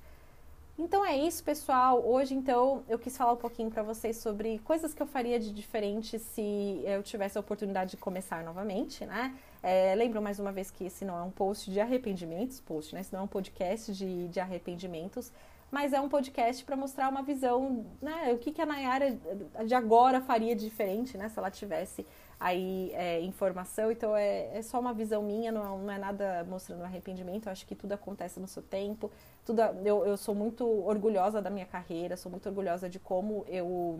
Então 0.81 1.05
é 1.05 1.17
isso, 1.17 1.43
pessoal. 1.43 2.01
Hoje, 2.07 2.33
então, 2.33 2.85
eu 2.87 2.97
quis 2.97 3.15
falar 3.17 3.33
um 3.33 3.35
pouquinho 3.35 3.69
para 3.69 3.83
vocês 3.83 4.15
sobre 4.15 4.59
coisas 4.59 4.93
que 4.93 5.01
eu 5.01 5.05
faria 5.05 5.37
de 5.37 5.51
diferente 5.51 6.17
se 6.17 6.81
eu 6.85 7.03
tivesse 7.03 7.37
a 7.37 7.41
oportunidade 7.41 7.91
de 7.91 7.97
começar 7.97 8.45
novamente, 8.45 9.05
né? 9.05 9.35
É, 9.61 9.93
lembro 9.93 10.21
mais 10.21 10.39
uma 10.39 10.53
vez 10.53 10.71
que 10.71 10.85
esse 10.85 11.03
não 11.03 11.17
é 11.17 11.21
um 11.21 11.31
post 11.31 11.69
de 11.69 11.81
arrependimentos, 11.81 12.61
post, 12.61 12.95
né? 12.95 13.01
Esse 13.01 13.11
não 13.11 13.19
é 13.19 13.23
um 13.23 13.27
podcast 13.27 13.91
de, 13.91 14.29
de 14.29 14.39
arrependimentos, 14.39 15.33
mas 15.71 15.93
é 15.93 16.01
um 16.01 16.09
podcast 16.09 16.63
para 16.63 16.75
mostrar 16.75 17.09
uma 17.09 17.21
visão, 17.21 17.85
né? 18.01 18.31
O 18.33 18.37
que, 18.37 18.51
que 18.51 18.61
a 18.61 18.65
Nayara 18.65 19.17
de 19.65 19.73
agora 19.75 20.21
faria 20.21 20.55
de 20.55 20.65
diferente, 20.65 21.17
né? 21.17 21.29
Se 21.29 21.37
ela 21.37 21.51
tivesse 21.51 22.05
aí 22.39 22.91
é, 22.93 23.19
informação. 23.21 23.91
Então 23.91 24.15
é, 24.15 24.57
é, 24.57 24.61
só 24.61 24.79
uma 24.79 24.93
visão 24.93 25.21
minha, 25.21 25.51
não 25.51 25.61
é, 25.61 25.83
não 25.83 25.91
é, 25.91 25.97
nada 25.97 26.45
mostrando 26.49 26.83
arrependimento. 26.83 27.47
Eu 27.47 27.51
acho 27.51 27.65
que 27.65 27.75
tudo 27.75 27.91
acontece 27.91 28.39
no 28.39 28.47
seu 28.47 28.63
tempo. 28.63 29.11
Tudo, 29.45 29.61
eu, 29.83 30.05
eu 30.05 30.17
sou 30.17 30.33
muito 30.33 30.65
orgulhosa 30.65 31.41
da 31.41 31.49
minha 31.49 31.65
carreira, 31.65 32.15
sou 32.15 32.31
muito 32.31 32.47
orgulhosa 32.47 32.89
de 32.89 32.99
como 32.99 33.43
eu 33.47 33.99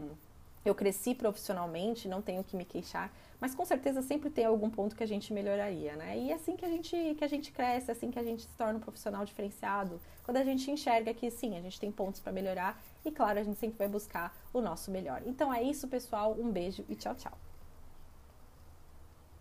eu 0.64 0.76
cresci 0.76 1.16
profissionalmente, 1.16 2.08
não 2.08 2.22
tenho 2.22 2.44
que 2.44 2.56
me 2.56 2.66
queixar, 2.66 3.12
mas 3.40 3.56
com 3.56 3.64
certeza 3.66 4.02
sempre 4.02 4.30
tem 4.30 4.46
algum 4.46 4.70
ponto 4.70 4.96
que 4.96 5.04
a 5.04 5.08
gente 5.08 5.32
melhoraria, 5.34 5.96
né? 5.96 6.18
E 6.18 6.32
é 6.32 6.34
assim 6.34 6.56
que 6.56 6.66
a 6.66 6.70
gente 6.70 7.16
que 7.18 7.24
a 7.24 7.28
gente 7.28 7.52
cresce, 7.52 7.90
é 7.90 7.94
assim 7.94 8.12
que 8.12 8.20
a 8.20 8.24
gente 8.24 8.44
se 8.44 8.58
torna 8.58 8.78
um 8.78 8.82
profissional 8.82 9.24
diferenciado, 9.26 10.00
quando 10.24 10.38
a 10.38 10.44
gente 10.44 10.70
enxerga 10.70 11.14
que 11.14 11.30
sim, 11.32 11.58
a 11.58 11.62
gente 11.62 11.80
tem 11.80 11.92
pontos 11.92 12.20
para 12.20 12.32
melhorar 12.32 12.82
e 13.06 13.12
claro, 13.12 13.40
a 13.40 13.44
gente 13.44 13.60
sempre 13.60 13.78
vai 13.78 13.88
buscar 13.88 14.36
o 14.54 14.62
nosso 14.62 14.92
melhor. 14.92 15.22
Então 15.26 15.54
é 15.54 15.64
isso, 15.64 15.88
pessoal, 15.88 16.36
um 16.38 16.52
beijo 16.52 16.86
e 16.90 16.96
tchau, 16.96 17.16
tchau. 17.16 17.49